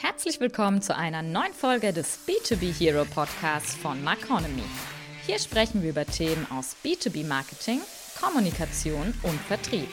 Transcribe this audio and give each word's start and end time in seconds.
Herzlich 0.00 0.38
willkommen 0.38 0.80
zu 0.80 0.96
einer 0.96 1.22
neuen 1.22 1.52
Folge 1.52 1.92
des 1.92 2.20
B2B 2.24 2.72
Hero 2.72 3.04
Podcasts 3.04 3.74
von 3.74 4.00
Marconomy. 4.04 4.62
Hier 5.26 5.40
sprechen 5.40 5.82
wir 5.82 5.90
über 5.90 6.06
Themen 6.06 6.46
aus 6.52 6.76
B2B 6.84 7.26
Marketing, 7.26 7.80
Kommunikation 8.20 9.14
und 9.22 9.40
Vertrieb. 9.40 9.88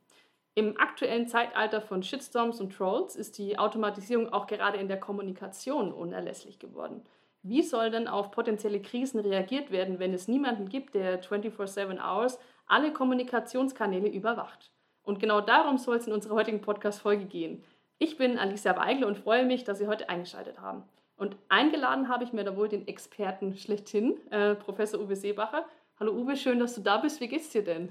Im 0.56 0.76
aktuellen 0.76 1.28
Zeitalter 1.28 1.80
von 1.80 2.02
Shitstorms 2.02 2.60
und 2.60 2.76
Trolls 2.76 3.14
ist 3.14 3.38
die 3.38 3.56
Automatisierung 3.56 4.32
auch 4.32 4.48
gerade 4.48 4.78
in 4.78 4.88
der 4.88 4.98
Kommunikation 4.98 5.92
unerlässlich 5.92 6.58
geworden. 6.58 7.04
Wie 7.44 7.62
soll 7.62 7.92
denn 7.92 8.08
auf 8.08 8.32
potenzielle 8.32 8.82
Krisen 8.82 9.20
reagiert 9.20 9.70
werden, 9.70 10.00
wenn 10.00 10.12
es 10.12 10.26
niemanden 10.26 10.68
gibt, 10.68 10.96
der 10.96 11.22
24/7 11.22 12.00
Hours 12.00 12.40
alle 12.66 12.92
Kommunikationskanäle 12.92 14.08
überwacht? 14.08 14.72
Und 15.02 15.18
genau 15.18 15.40
darum 15.40 15.78
soll 15.78 15.96
es 15.96 16.06
in 16.06 16.12
unserer 16.12 16.34
heutigen 16.34 16.60
Podcast-Folge 16.60 17.24
gehen. 17.24 17.64
Ich 17.98 18.16
bin 18.16 18.38
Alicia 18.38 18.76
Weigel 18.76 19.04
und 19.04 19.18
freue 19.18 19.44
mich, 19.44 19.64
dass 19.64 19.78
Sie 19.78 19.86
heute 19.86 20.08
eingeschaltet 20.08 20.60
haben. 20.60 20.84
Und 21.16 21.36
eingeladen 21.48 22.08
habe 22.08 22.24
ich 22.24 22.32
mir 22.32 22.44
da 22.44 22.56
wohl 22.56 22.68
den 22.68 22.88
Experten 22.88 23.56
schlechthin, 23.56 24.16
äh, 24.30 24.54
Professor 24.54 25.00
Uwe 25.00 25.14
Seebacher. 25.14 25.64
Hallo 26.00 26.12
Uwe, 26.12 26.36
schön, 26.36 26.58
dass 26.58 26.74
du 26.74 26.80
da 26.80 26.96
bist. 26.96 27.20
Wie 27.20 27.28
geht's 27.28 27.50
dir 27.50 27.62
denn? 27.62 27.90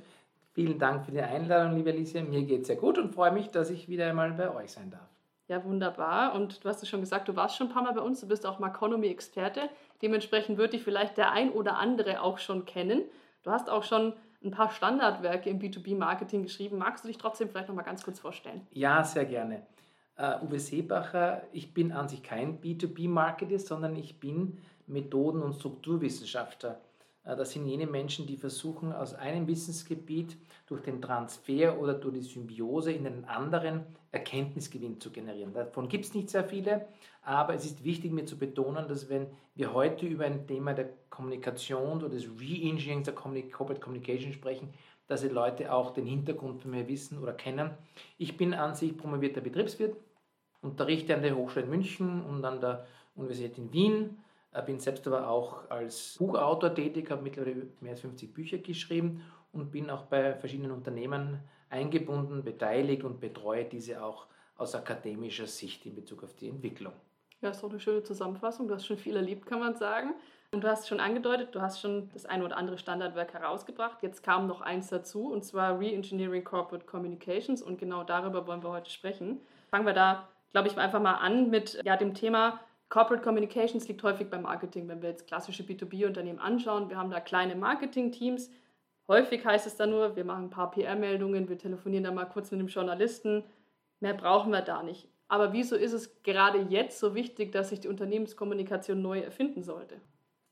Vielen 0.54 0.78
Dank 0.80 1.06
für 1.06 1.12
die 1.12 1.22
Einladung, 1.22 1.78
liebe 1.78 1.92
Alicia. 1.92 2.22
Mir 2.24 2.44
geht 2.44 2.62
es 2.62 2.68
sehr 2.68 2.76
gut 2.76 2.98
und 2.98 3.14
freue 3.14 3.32
mich, 3.32 3.50
dass 3.50 3.70
ich 3.70 3.88
wieder 3.88 4.08
einmal 4.08 4.32
bei 4.32 4.54
euch 4.54 4.72
sein 4.72 4.90
darf. 4.92 5.08
Ja, 5.48 5.64
wunderbar. 5.64 6.34
Und 6.36 6.64
du 6.64 6.70
hast 6.70 6.84
es 6.84 6.90
schon 6.90 7.02
gesagt, 7.02 7.28
du 7.28 7.36
warst 7.36 7.58
schon 7.58 7.68
ein 7.68 7.74
paar 7.74 7.84
Mal 7.84 7.94
bei 7.94 8.02
uns. 8.02 8.20
Du 8.22 8.28
bist 8.28 8.46
auch 8.46 8.60
Maconomy-Experte. 8.60 9.70
Dementsprechend 10.02 10.58
wird 10.58 10.74
dich 10.74 10.84
vielleicht 10.84 11.18
der 11.18 11.32
ein 11.32 11.52
oder 11.52 11.78
andere 11.78 12.22
auch 12.22 12.38
schon 12.38 12.66
kennen. 12.66 13.04
Du 13.44 13.52
hast 13.52 13.70
auch 13.70 13.84
schon 13.84 14.14
ein 14.44 14.52
paar 14.52 14.72
Standardwerke 14.72 15.50
im 15.50 15.60
B2B-Marketing 15.60 16.44
geschrieben. 16.44 16.78
Magst 16.78 17.04
du 17.04 17.08
dich 17.08 17.18
trotzdem 17.18 17.50
vielleicht 17.50 17.68
noch 17.68 17.76
mal 17.76 17.84
ganz 17.84 18.04
kurz 18.04 18.20
vorstellen? 18.20 18.66
Ja, 18.72 19.04
sehr 19.04 19.26
gerne. 19.26 19.64
Uh, 20.20 20.46
Uwe 20.46 20.60
Seebacher, 20.60 21.44
ich 21.52 21.74
bin 21.74 21.92
an 21.92 22.08
sich 22.08 22.22
kein 22.22 22.60
B2B-Marketer, 22.62 23.60
sondern 23.60 23.96
ich 23.96 24.20
bin 24.20 24.60
Methoden- 24.88 25.42
und 25.42 25.56
Strukturwissenschaftler. 25.56 26.82
Uh, 27.26 27.36
das 27.36 27.52
sind 27.52 27.66
jene 27.66 27.88
Menschen, 27.88 28.28
die 28.28 28.36
versuchen, 28.36 28.94
aus 28.94 29.14
einem 29.14 29.48
Wissensgebiet 29.48 30.38
durch 30.68 30.82
den 30.82 31.02
Transfer 31.02 31.80
oder 31.80 31.94
durch 31.94 32.16
die 32.16 32.22
Symbiose 32.22 32.92
in 32.92 33.08
einen 33.08 33.26
anderen 33.26 33.86
Erkenntnisgewinn 34.12 35.00
zu 35.00 35.12
generieren. 35.12 35.54
Davon 35.54 35.88
gibt 35.88 36.06
es 36.06 36.14
nicht 36.14 36.30
sehr 36.30 36.44
viele, 36.44 36.88
aber 37.22 37.54
es 37.54 37.66
ist 37.66 37.84
wichtig, 37.84 38.12
mir 38.12 38.26
zu 38.26 38.38
betonen, 38.38 38.88
dass 38.88 39.10
wenn 39.10 39.28
wir 39.56 39.74
heute 39.74 40.06
über 40.06 40.26
ein 40.26 40.48
Thema 40.48 40.74
der 40.74 40.90
Kommunikation 41.22 42.00
oder 42.00 42.10
des 42.10 42.26
Re-Engineering 42.26 43.04
der 43.04 43.14
Corporate 43.14 43.80
Communication 43.80 44.34
sprechen, 44.34 44.74
dass 45.06 45.22
die 45.22 45.28
Leute 45.28 45.72
auch 45.72 45.92
den 45.92 46.08
Hintergrund 46.08 46.62
von 46.64 46.72
mir 46.72 46.88
wissen 46.88 47.20
oder 47.20 47.34
kennen. 47.34 47.70
Ich 48.18 48.38
bin 48.38 48.56
an 48.56 48.74
sich 48.74 48.98
promovierter 48.98 49.42
Betriebswirt, 49.42 49.96
unterrichte 50.62 51.14
an 51.14 51.22
der 51.22 51.36
Hochschule 51.36 51.66
in 51.66 51.70
München 51.70 52.24
und 52.24 52.44
an 52.44 52.60
der 52.60 52.88
Universität 53.16 53.60
in 53.60 53.72
Wien, 53.72 54.18
äh, 54.52 54.64
bin 54.64 54.80
selbst 54.80 55.06
aber 55.06 55.30
auch 55.30 55.70
als 55.70 56.16
Buchautor 56.18 56.74
tätig, 56.74 57.12
habe 57.12 57.22
mittlerweile 57.22 57.68
mehr 57.82 57.92
als 57.92 58.02
50 58.02 58.34
Bücher 58.34 58.58
geschrieben 58.58 59.22
und 59.52 59.72
bin 59.72 59.92
auch 59.92 60.04
bei 60.04 60.34
verschiedenen 60.34 60.72
Unternehmen 60.72 61.40
eingebunden, 61.70 62.44
beteiligt 62.44 63.04
und 63.04 63.20
betreue 63.20 63.66
diese 63.66 64.04
auch 64.04 64.26
aus 64.56 64.74
akademischer 64.74 65.46
Sicht 65.46 65.86
in 65.86 65.94
Bezug 65.94 66.24
auf 66.24 66.36
die 66.36 66.50
Entwicklung. 66.50 66.94
Ja, 67.42 67.50
ist 67.50 67.62
doch 67.62 67.70
eine 67.70 67.80
schöne 67.80 68.04
Zusammenfassung. 68.04 68.68
Du 68.68 68.76
hast 68.76 68.86
schon 68.86 68.98
viel 68.98 69.16
erlebt, 69.16 69.46
kann 69.46 69.60
man 69.60 69.76
sagen. 69.76 70.14
Und 70.54 70.66
du 70.66 70.68
hast 70.68 70.90
schon 70.90 71.00
angedeutet, 71.00 71.56
du 71.56 71.62
hast 71.62 71.80
schon 71.80 72.10
das 72.12 72.26
ein 72.26 72.44
oder 72.44 72.58
andere 72.58 72.78
Standardwerk 72.78 73.34
herausgebracht. 73.34 74.04
Jetzt 74.04 74.22
kam 74.22 74.48
noch 74.48 74.60
eins 74.60 74.90
dazu, 74.90 75.32
und 75.32 75.46
zwar 75.46 75.80
Re-Engineering 75.80 76.44
Corporate 76.44 76.86
Communications. 76.86 77.62
Und 77.62 77.80
genau 77.80 78.04
darüber 78.04 78.46
wollen 78.48 78.62
wir 78.62 78.72
heute 78.72 78.92
sprechen. 78.92 79.40
Fangen 79.70 79.86
wir 79.86 79.94
da, 79.94 80.28
glaube 80.52 80.68
ich, 80.68 80.78
einfach 80.78 81.02
mal 81.02 81.16
an 81.16 81.50
mit 81.50 81.82
ja, 81.86 81.96
dem 81.96 82.14
Thema 82.14 82.60
Corporate 82.90 83.24
Communications 83.24 83.88
liegt 83.88 84.04
häufig 84.04 84.30
beim 84.30 84.42
Marketing. 84.42 84.90
Wenn 84.90 85.02
wir 85.02 85.12
jetzt 85.12 85.26
klassische 85.26 85.64
B2B-Unternehmen 85.64 86.40
anschauen, 86.40 86.90
wir 86.90 86.98
haben 86.98 87.10
da 87.10 87.22
kleine 87.22 87.56
Marketing-Teams. 87.56 88.52
Häufig 89.08 89.46
heißt 89.46 89.66
es 89.66 89.78
dann 89.78 89.92
nur, 89.92 90.18
wir 90.18 90.26
machen 90.26 90.46
ein 90.46 90.50
paar 90.50 90.72
PR-Meldungen, 90.72 91.48
wir 91.48 91.58
telefonieren 91.58 92.04
da 92.04 92.12
mal 92.12 92.26
kurz 92.26 92.52
mit 92.52 92.60
dem 92.60 92.68
Journalisten. 92.68 93.46
Mehr 94.02 94.14
brauchen 94.14 94.52
wir 94.52 94.62
da 94.62 94.84
nicht. 94.84 95.08
Aber 95.30 95.54
wieso 95.54 95.78
ist 95.78 95.94
es 95.94 96.22
gerade 96.24 96.60
jetzt 96.60 97.00
so 97.00 97.16
wichtig, 97.16 97.54
dass 97.54 97.70
sich 97.70 97.80
die 97.80 97.88
Unternehmenskommunikation 97.88 99.02
neu 99.02 99.22
erfinden 99.22 99.64
sollte? 99.64 100.02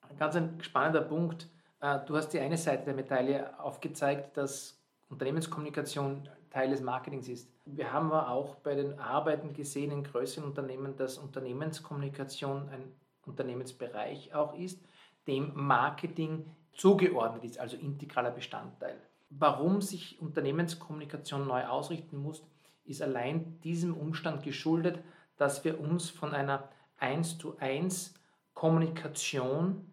Ein 0.09 0.18
ganz 0.18 0.36
ein 0.36 0.62
spannender 0.62 1.02
Punkt. 1.02 1.47
Äh, 1.81 2.00
du 2.06 2.18
hast 2.18 2.30
die 2.30 2.40
eine 2.40 2.58
Seite 2.58 2.86
der 2.86 2.94
Medaille 2.94 3.59
aufgezeigt, 3.59 4.36
dass 4.38 4.80
Unternehmenskommunikation 5.09 6.28
Teil 6.50 6.72
des 6.72 6.81
Marketings 6.81 7.28
ist. 7.28 7.52
Wir 7.66 7.94
haben 7.94 8.12
aber 8.12 8.30
auch 8.30 8.56
bei 8.56 8.74
den 8.74 9.00
Arbeiten 9.00 9.53
gesehen 9.53 9.92
in 9.92 10.03
größeren 10.03 10.46
Unternehmen, 10.46 10.96
dass 10.96 11.20
Unternehmenskommunikation 11.20 12.70
ein 12.70 12.92
Unternehmensbereich 13.25 14.34
auch 14.34 14.56
ist, 14.56 14.81
dem 15.28 15.52
Marketing 15.53 16.46
zugeordnet 16.74 17.44
ist, 17.44 17.59
also 17.59 17.78
integraler 17.78 18.31
Bestandteil. 18.31 18.96
Warum 19.30 19.81
sich 19.81 20.20
Unternehmenskommunikation 20.20 21.46
neu 21.46 21.68
ausrichten 21.68 22.18
muss, 22.18 22.44
ist 22.86 23.03
allein 23.03 23.59
diesem 23.62 23.96
Umstand 23.96 24.41
geschuldet, 24.41 25.03
dass 25.38 25.64
wir 25.64 25.80
uns 25.80 26.09
von 26.09 26.34
einer 26.34 26.68
1 26.97 27.38
zu 27.38 27.56
1 27.59 28.16
Kommunikation 28.56 29.88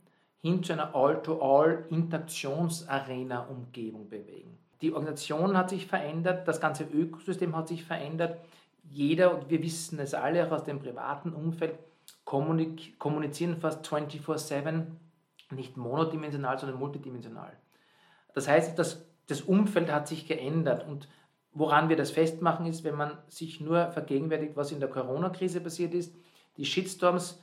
hin 0.46 0.62
zu 0.62 0.72
einer 0.72 0.94
All-to-All 0.94 1.84
Interaktionsarena-Umgebung 1.90 4.08
bewegen. 4.08 4.56
Die 4.80 4.92
Organisation 4.92 5.56
hat 5.56 5.70
sich 5.70 5.86
verändert, 5.86 6.46
das 6.46 6.60
ganze 6.60 6.84
Ökosystem 6.84 7.56
hat 7.56 7.66
sich 7.68 7.82
verändert. 7.84 8.38
Jeder, 8.90 9.34
und 9.34 9.48
wir 9.50 9.62
wissen 9.62 9.98
es 9.98 10.14
alle 10.14 10.46
auch 10.46 10.52
aus 10.52 10.62
dem 10.64 10.78
privaten 10.78 11.32
Umfeld, 11.32 11.74
kommunizieren 12.24 13.56
fast 13.56 13.84
24-7, 13.86 14.84
nicht 15.50 15.76
monodimensional, 15.76 16.56
sondern 16.58 16.78
multidimensional. 16.78 17.52
Das 18.34 18.46
heißt, 18.46 18.78
das, 18.78 19.04
das 19.26 19.40
Umfeld 19.42 19.90
hat 19.90 20.06
sich 20.06 20.28
geändert 20.28 20.86
und 20.86 21.08
Woran 21.58 21.88
wir 21.88 21.96
das 21.96 22.10
festmachen, 22.10 22.66
ist, 22.66 22.84
wenn 22.84 22.96
man 22.96 23.16
sich 23.28 23.62
nur 23.62 23.90
vergegenwärtigt, 23.90 24.56
was 24.56 24.72
in 24.72 24.78
der 24.78 24.90
Corona-Krise 24.90 25.62
passiert 25.62 25.94
ist. 25.94 26.14
Die 26.58 26.66
Shitstorms 26.66 27.40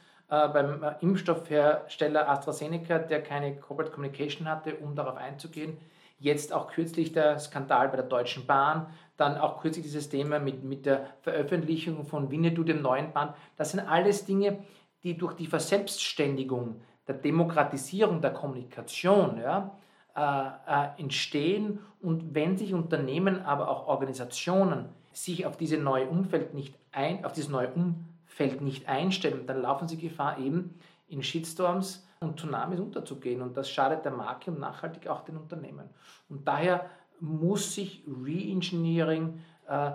beim 0.48 0.84
äh, 0.84 0.96
Impfstoffhersteller 1.02 2.28
AstraZeneca, 2.28 2.98
der 2.98 3.22
keine 3.22 3.56
Corporate 3.56 3.94
Communication 3.94 4.48
hatte, 4.48 4.76
um 4.78 4.96
darauf 4.96 5.16
einzugehen. 5.16 5.78
Jetzt 6.18 6.54
auch 6.54 6.72
kürzlich 6.72 7.12
der 7.12 7.38
Skandal 7.38 7.90
bei 7.90 7.98
der 7.98 8.06
Deutschen 8.06 8.48
Bahn, 8.48 8.88
dann 9.18 9.38
auch 9.38 9.62
kürzlich 9.62 9.84
dieses 9.84 10.10
Thema 10.10 10.40
mit, 10.40 10.64
mit 10.64 10.86
der 10.88 11.08
Veröffentlichung 11.22 12.06
von 12.06 12.32
Winnetou, 12.32 12.64
dem 12.64 12.82
neuen 12.82 13.14
Band. 13.14 13.34
Das 13.58 13.72
sind 13.72 13.82
alles 13.82 14.26
Dinge, 14.26 14.64
die 15.04 15.18
durch 15.18 15.34
die 15.34 15.46
Verselbstständigung 15.46 16.82
der 17.08 17.16
Demokratisierung 17.16 18.22
der 18.22 18.32
Kommunikation 18.32 19.40
ja, 19.40 19.78
äh, 20.16 20.22
äh, 20.22 21.02
entstehen 21.02 21.80
und 22.02 22.34
wenn 22.34 22.58
sich 22.58 22.74
Unternehmen, 22.74 23.42
aber 23.42 23.68
auch 23.68 23.88
Organisationen 23.88 24.90
sich 25.12 25.46
auf, 25.46 25.58
diese 25.58 25.78
neue 25.78 26.08
Umfeld 26.08 26.54
nicht 26.56 26.74
ein, 26.92 27.24
auf 27.24 27.34
dieses 27.34 27.52
neue 27.52 27.68
Umfeld 27.70 28.13
nicht 28.62 28.88
einstellen, 28.88 29.46
dann 29.46 29.62
laufen 29.62 29.88
sie 29.88 29.98
Gefahr, 29.98 30.38
eben 30.40 30.80
in 31.08 31.22
Shitstorms 31.22 32.08
und 32.20 32.40
Tsunamis 32.40 32.80
unterzugehen. 32.80 33.42
Und 33.42 33.56
das 33.58 33.70
schadet 33.70 34.06
der 34.06 34.12
Marke 34.12 34.52
und 34.52 34.60
nachhaltig 34.60 35.08
auch 35.08 35.22
den 35.22 35.38
Unternehmen. 35.38 35.90
Und 36.30 36.48
daher 36.48 36.90
muss 37.20 37.76
sich 37.76 38.04
Reengineering 38.08 39.40
äh, 39.68 39.92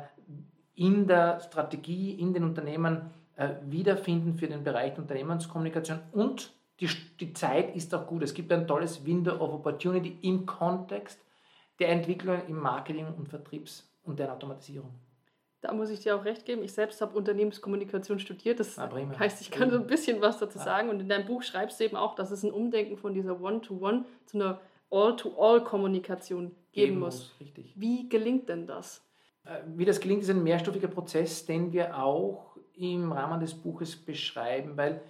in 0.74 1.06
der 1.06 1.40
Strategie, 1.40 2.12
in 2.12 2.32
den 2.32 2.44
Unternehmen 2.44 3.10
äh, 3.36 3.54
wiederfinden 3.66 4.34
für 4.34 4.46
den 4.46 4.62
Bereich 4.62 4.94
der 4.94 5.02
Unternehmenskommunikation 5.02 6.00
und 6.12 6.52
die, 6.80 6.88
die 7.18 7.32
Zeit 7.32 7.74
ist 7.74 7.92
auch 7.94 8.06
gut. 8.06 8.22
Es 8.22 8.34
gibt 8.34 8.52
ein 8.52 8.66
tolles 8.66 9.04
Window 9.04 9.32
of 9.32 9.52
Opportunity 9.54 10.16
im 10.22 10.46
Kontext 10.46 11.20
der 11.80 11.88
Entwicklung 11.88 12.46
im 12.46 12.60
Marketing 12.60 13.06
und 13.16 13.28
Vertriebs- 13.28 13.88
und 14.04 14.18
der 14.18 14.32
Automatisierung. 14.32 14.90
Da 15.60 15.72
muss 15.72 15.90
ich 15.90 16.00
dir 16.00 16.14
auch 16.16 16.24
recht 16.24 16.44
geben. 16.44 16.62
Ich 16.62 16.72
selbst 16.72 17.00
habe 17.00 17.16
Unternehmenskommunikation 17.16 18.20
studiert. 18.20 18.60
Das 18.60 18.78
Ah, 18.78 18.88
heißt, 19.18 19.40
ich 19.40 19.50
kann 19.50 19.70
so 19.70 19.76
ein 19.76 19.86
bisschen 19.88 20.20
was 20.20 20.38
dazu 20.38 20.58
Ja. 20.58 20.64
sagen. 20.64 20.88
Und 20.88 21.00
in 21.00 21.08
deinem 21.08 21.26
Buch 21.26 21.42
schreibst 21.42 21.80
du 21.80 21.84
eben 21.84 21.96
auch, 21.96 22.14
dass 22.14 22.30
es 22.30 22.44
ein 22.44 22.52
Umdenken 22.52 22.96
von 22.96 23.12
dieser 23.12 23.40
One-to-One 23.40 24.04
zu 24.26 24.36
einer 24.38 24.60
All-to-All-Kommunikation 24.90 26.52
geben 26.72 27.00
muss. 27.00 27.34
Richtig. 27.40 27.72
Wie 27.76 28.08
gelingt 28.08 28.48
denn 28.48 28.66
das? 28.66 29.02
Äh, 29.44 29.58
Wie 29.76 29.84
das 29.84 30.00
gelingt, 30.00 30.22
ist 30.22 30.30
ein 30.30 30.42
mehrstufiger 30.42 30.88
Prozess, 30.88 31.44
den 31.44 31.72
wir 31.72 31.98
auch 31.98 32.56
im 32.76 33.10
Rahmen 33.10 33.40
des 33.40 33.54
Buches 33.54 33.96
beschreiben, 33.96 34.76
weil 34.76 35.00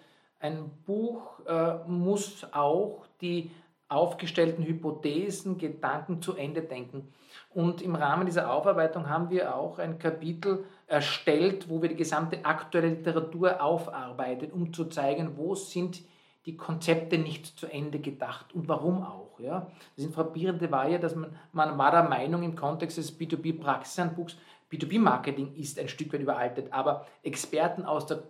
ein 0.41 0.71
Buch 0.87 1.41
äh, 1.47 1.79
muss 1.87 2.47
auch 2.53 3.06
die 3.21 3.50
aufgestellten 3.88 4.64
Hypothesen, 4.64 5.58
Gedanken 5.58 6.20
zu 6.20 6.37
Ende 6.37 6.62
denken. 6.62 7.12
Und 7.50 7.81
im 7.81 7.94
Rahmen 7.94 8.26
dieser 8.26 8.52
Aufarbeitung 8.52 9.08
haben 9.08 9.31
wir 9.31 9.55
auch 9.55 9.79
ein 9.79 9.99
Kapitel 9.99 10.64
erstellt, 10.87 11.69
wo 11.69 11.81
wir 11.81 11.88
die 11.88 11.96
gesamte 11.96 12.44
aktuelle 12.44 12.88
Literatur 12.88 13.62
aufarbeiten, 13.62 14.50
um 14.52 14.73
zu 14.73 14.85
zeigen, 14.87 15.37
wo 15.37 15.55
sind 15.55 16.02
die 16.44 16.56
Konzepte 16.56 17.19
nicht 17.19 17.58
zu 17.58 17.67
Ende 17.67 17.99
gedacht 17.99 18.55
und 18.55 18.69
warum 18.69 19.02
auch. 19.02 19.38
Ja? 19.40 19.70
Das 19.96 20.05
Infrapierende 20.05 20.70
war 20.70 20.88
ja, 20.88 20.99
dass 20.99 21.14
man, 21.14 21.37
man 21.52 21.76
war 21.76 21.90
der 21.90 22.05
Meinung 22.05 22.43
im 22.43 22.56
Kontext 22.56 22.99
des 22.99 23.19
B2B-Praxishandbuchs, 23.19 24.37
B2B-Marketing 24.70 25.55
ist 25.56 25.79
ein 25.79 25.88
Stück 25.88 26.12
weit 26.12 26.20
überaltet, 26.20 26.73
aber 26.73 27.06
Experten 27.23 27.85
aus 27.85 28.06
der 28.06 28.23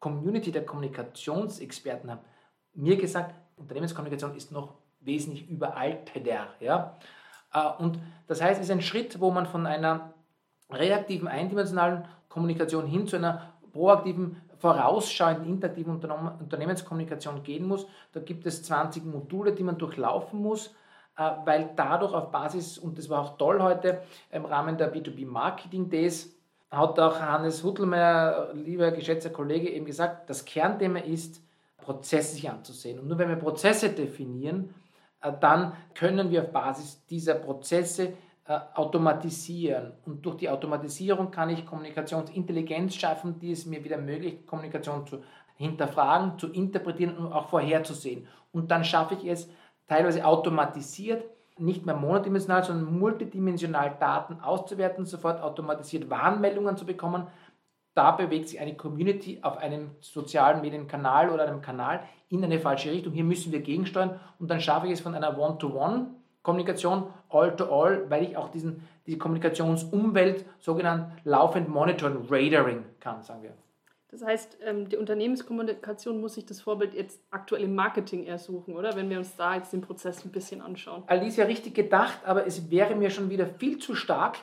Community 0.00 0.52
der 0.52 0.64
Kommunikationsexperten 0.64 2.10
haben 2.10 2.20
mir 2.74 2.96
gesagt, 2.96 3.34
Unternehmenskommunikation 3.56 4.36
ist 4.36 4.52
noch 4.52 4.74
wesentlich 5.00 5.48
überalteter. 5.48 6.48
Ja? 6.60 6.96
Äh, 7.52 7.82
Und 7.82 7.98
das 8.26 8.40
heißt, 8.40 8.60
es 8.60 8.66
ist 8.66 8.72
ein 8.72 8.82
Schritt, 8.82 9.20
wo 9.20 9.30
man 9.30 9.46
von 9.46 9.66
einer 9.66 10.12
reaktiven, 10.70 11.28
eindimensionalen 11.28 12.04
Kommunikation 12.28 12.86
hin 12.86 13.06
zu 13.06 13.16
einer 13.16 13.52
proaktiven, 13.72 14.40
vorausschauenden, 14.58 15.46
interaktiven 15.46 15.94
Unternehmen- 15.94 16.38
Unternehmenskommunikation 16.40 17.42
gehen 17.42 17.66
muss. 17.66 17.86
Da 18.12 18.20
gibt 18.20 18.44
es 18.46 18.62
20 18.64 19.04
Module, 19.04 19.52
die 19.52 19.62
man 19.62 19.78
durchlaufen 19.78 20.40
muss, 20.42 20.74
äh, 21.16 21.30
weil 21.44 21.70
dadurch 21.76 22.12
auf 22.12 22.30
Basis, 22.30 22.76
und 22.78 22.98
das 22.98 23.08
war 23.08 23.22
auch 23.22 23.38
toll 23.38 23.62
heute 23.62 24.02
im 24.30 24.44
Rahmen 24.44 24.76
der 24.76 24.92
B2B 24.92 25.26
Marketing 25.26 25.88
Days, 25.88 26.34
hat 26.70 26.98
auch 27.00 27.18
Hannes 27.18 27.64
Huttelmeier, 27.64 28.52
lieber 28.52 28.90
geschätzter 28.90 29.30
Kollege, 29.30 29.70
eben 29.70 29.86
gesagt, 29.86 30.28
das 30.28 30.44
Kernthema 30.44 30.98
ist, 30.98 31.40
Prozesse 31.78 32.34
sich 32.34 32.50
anzusehen. 32.50 32.98
Und 32.98 33.08
nur 33.08 33.16
wenn 33.16 33.30
wir 33.30 33.36
Prozesse 33.36 33.88
definieren, 33.88 34.74
dann 35.20 35.72
können 35.94 36.30
wir 36.30 36.42
auf 36.42 36.52
Basis 36.52 37.04
dieser 37.06 37.34
Prozesse 37.34 38.14
äh, 38.44 38.58
automatisieren. 38.74 39.92
Und 40.06 40.24
durch 40.24 40.36
die 40.36 40.48
Automatisierung 40.48 41.30
kann 41.30 41.50
ich 41.50 41.66
Kommunikationsintelligenz 41.66 42.94
schaffen, 42.94 43.38
die 43.38 43.52
es 43.52 43.66
mir 43.66 43.84
wieder 43.84 43.96
ermöglicht, 43.96 44.46
Kommunikation 44.46 45.06
zu 45.06 45.22
hinterfragen, 45.56 46.38
zu 46.38 46.52
interpretieren 46.52 47.16
und 47.18 47.32
auch 47.32 47.48
vorherzusehen. 47.48 48.26
Und 48.52 48.70
dann 48.70 48.84
schaffe 48.84 49.14
ich 49.14 49.26
es 49.26 49.50
teilweise 49.86 50.24
automatisiert, 50.24 51.24
nicht 51.58 51.84
mehr 51.84 51.96
monodimensional, 51.96 52.64
sondern 52.64 52.98
multidimensional 52.98 53.96
Daten 53.98 54.40
auszuwerten, 54.40 55.04
sofort 55.04 55.42
automatisiert 55.42 56.08
Warnmeldungen 56.08 56.76
zu 56.76 56.86
bekommen. 56.86 57.26
Da 57.98 58.12
bewegt 58.12 58.48
sich 58.48 58.60
eine 58.60 58.76
Community 58.76 59.40
auf 59.42 59.58
einem 59.58 59.90
sozialen 60.00 60.60
Medienkanal 60.60 61.30
oder 61.30 61.48
einem 61.48 61.60
Kanal 61.60 62.04
in 62.28 62.44
eine 62.44 62.60
falsche 62.60 62.92
Richtung. 62.92 63.12
Hier 63.12 63.24
müssen 63.24 63.50
wir 63.50 63.58
gegensteuern 63.58 64.20
und 64.38 64.48
dann 64.48 64.60
schaffe 64.60 64.86
ich 64.86 64.92
es 64.92 65.00
von 65.00 65.16
einer 65.16 65.36
One-to-One-Kommunikation, 65.36 67.08
All-to-All, 67.28 68.08
weil 68.08 68.22
ich 68.22 68.36
auch 68.36 68.50
diesen, 68.50 68.86
diese 69.04 69.18
Kommunikationsumwelt 69.18 70.44
sogenannt 70.60 71.10
laufend 71.24 71.68
monitoren, 71.68 72.24
Radaring 72.30 72.84
kann, 73.00 73.20
sagen 73.24 73.42
wir. 73.42 73.54
Das 74.10 74.24
heißt, 74.24 74.58
ähm, 74.64 74.88
die 74.88 74.96
Unternehmenskommunikation 74.96 76.18
muss 76.18 76.34
sich 76.34 76.46
das 76.46 76.62
Vorbild 76.62 76.94
jetzt 76.94 77.20
aktuell 77.30 77.64
im 77.64 77.74
Marketing 77.74 78.24
eher 78.24 78.38
suchen, 78.38 78.74
oder? 78.74 78.96
Wenn 78.96 79.10
wir 79.10 79.18
uns 79.18 79.36
da 79.36 79.56
jetzt 79.56 79.74
den 79.74 79.82
Prozess 79.82 80.24
ein 80.24 80.32
bisschen 80.32 80.62
anschauen. 80.62 81.02
Alicia 81.06 81.44
richtig 81.44 81.74
gedacht, 81.74 82.20
aber 82.24 82.46
es 82.46 82.70
wäre 82.70 82.94
mir 82.94 83.10
schon 83.10 83.28
wieder 83.28 83.46
viel 83.46 83.78
zu 83.78 83.94
stark 83.94 84.38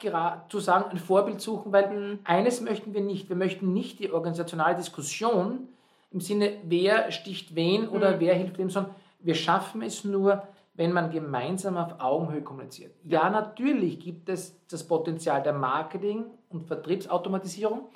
zu 0.49 0.59
sagen, 0.59 0.91
ein 0.91 0.99
Vorbild 0.99 1.41
suchen, 1.41 1.71
weil 1.71 2.19
eines 2.25 2.61
möchten 2.61 2.93
wir 2.93 3.01
nicht. 3.01 3.27
Wir 3.29 3.35
möchten 3.35 3.73
nicht 3.73 3.99
die 3.99 4.11
organisationale 4.11 4.75
Diskussion 4.75 5.67
im 6.11 6.21
Sinne, 6.21 6.53
wer 6.63 7.11
sticht 7.11 7.55
wen 7.55 7.89
oder 7.89 8.19
wer 8.19 8.35
hilft 8.35 8.59
wem, 8.59 8.69
sondern 8.69 8.93
wir 9.19 9.35
schaffen 9.35 9.81
es 9.81 10.03
nur, 10.03 10.43
wenn 10.75 10.91
man 10.91 11.09
gemeinsam 11.09 11.77
auf 11.77 11.99
Augenhöhe 11.99 12.41
kommuniziert. 12.41 12.93
Ja, 13.03 13.29
natürlich 13.29 13.99
gibt 13.99 14.29
es 14.29 14.55
das 14.67 14.87
Potenzial 14.87 15.41
der 15.41 15.53
Marketing- 15.53 16.25
und 16.49 16.67
Vertriebsautomatisierung, 16.67 17.89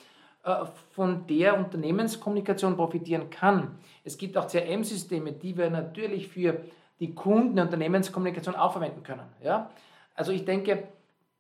von 0.92 1.28
der 1.28 1.58
Unternehmenskommunikation 1.58 2.76
profitieren 2.76 3.30
kann. 3.30 3.78
Es 4.04 4.18
gibt 4.18 4.38
auch 4.38 4.48
CRM-Systeme, 4.48 5.34
die 5.34 5.58
wir 5.58 5.70
natürlich 5.70 6.28
für 6.28 6.62
die 7.00 7.14
Kunden 7.14 7.56
der 7.56 7.66
Unternehmenskommunikation 7.66 8.56
auch 8.56 8.72
verwenden 8.72 9.04
können. 9.04 9.28
Ja? 9.44 9.70
Also 10.16 10.32
ich 10.32 10.46
denke, 10.46 10.84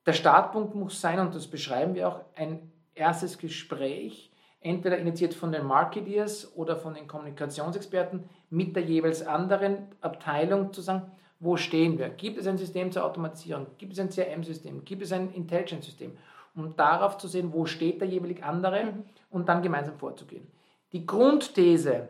der 0.06 0.14
Startpunkt 0.14 0.76
muss 0.76 1.00
sein, 1.00 1.20
und 1.20 1.36
das 1.36 1.48
beschreiben 1.48 1.96
wir 1.96 2.08
auch, 2.08 2.22
ein 2.36 2.72
erstes 2.96 3.38
Gespräch, 3.38 4.32
entweder 4.62 4.98
initiiert 4.98 5.34
von 5.34 5.52
den 5.52 5.66
Marketeers 5.66 6.56
oder 6.56 6.76
von 6.76 6.94
den 6.94 7.08
Kommunikationsexperten 7.08 8.30
mit 8.50 8.76
der 8.76 8.84
jeweils 8.84 9.26
anderen 9.26 9.88
Abteilung 10.02 10.74
zu 10.74 10.82
sagen, 10.82 11.12
wo 11.40 11.56
stehen 11.56 11.98
wir? 11.98 12.10
Gibt 12.10 12.38
es 12.38 12.48
ein 12.48 12.58
System 12.58 12.92
zur 12.92 13.06
Automatisierung? 13.06 13.68
Gibt 13.78 13.94
es 13.94 14.00
ein 14.00 14.10
CRM-System? 14.10 14.84
Gibt 14.84 15.02
es 15.02 15.14
ein 15.14 15.34
Intelligence-System? 15.34 16.18
Um 16.56 16.76
darauf 16.76 17.18
zu 17.18 17.28
sehen, 17.28 17.54
wo 17.54 17.66
steht 17.66 18.02
der 18.02 18.08
jeweilig 18.08 18.44
andere 18.44 18.94
und 19.30 19.48
dann 19.48 19.62
gemeinsam 19.62 19.98
vorzugehen. 19.98 20.48
Die 20.92 21.06
Grundthese, 21.06 22.10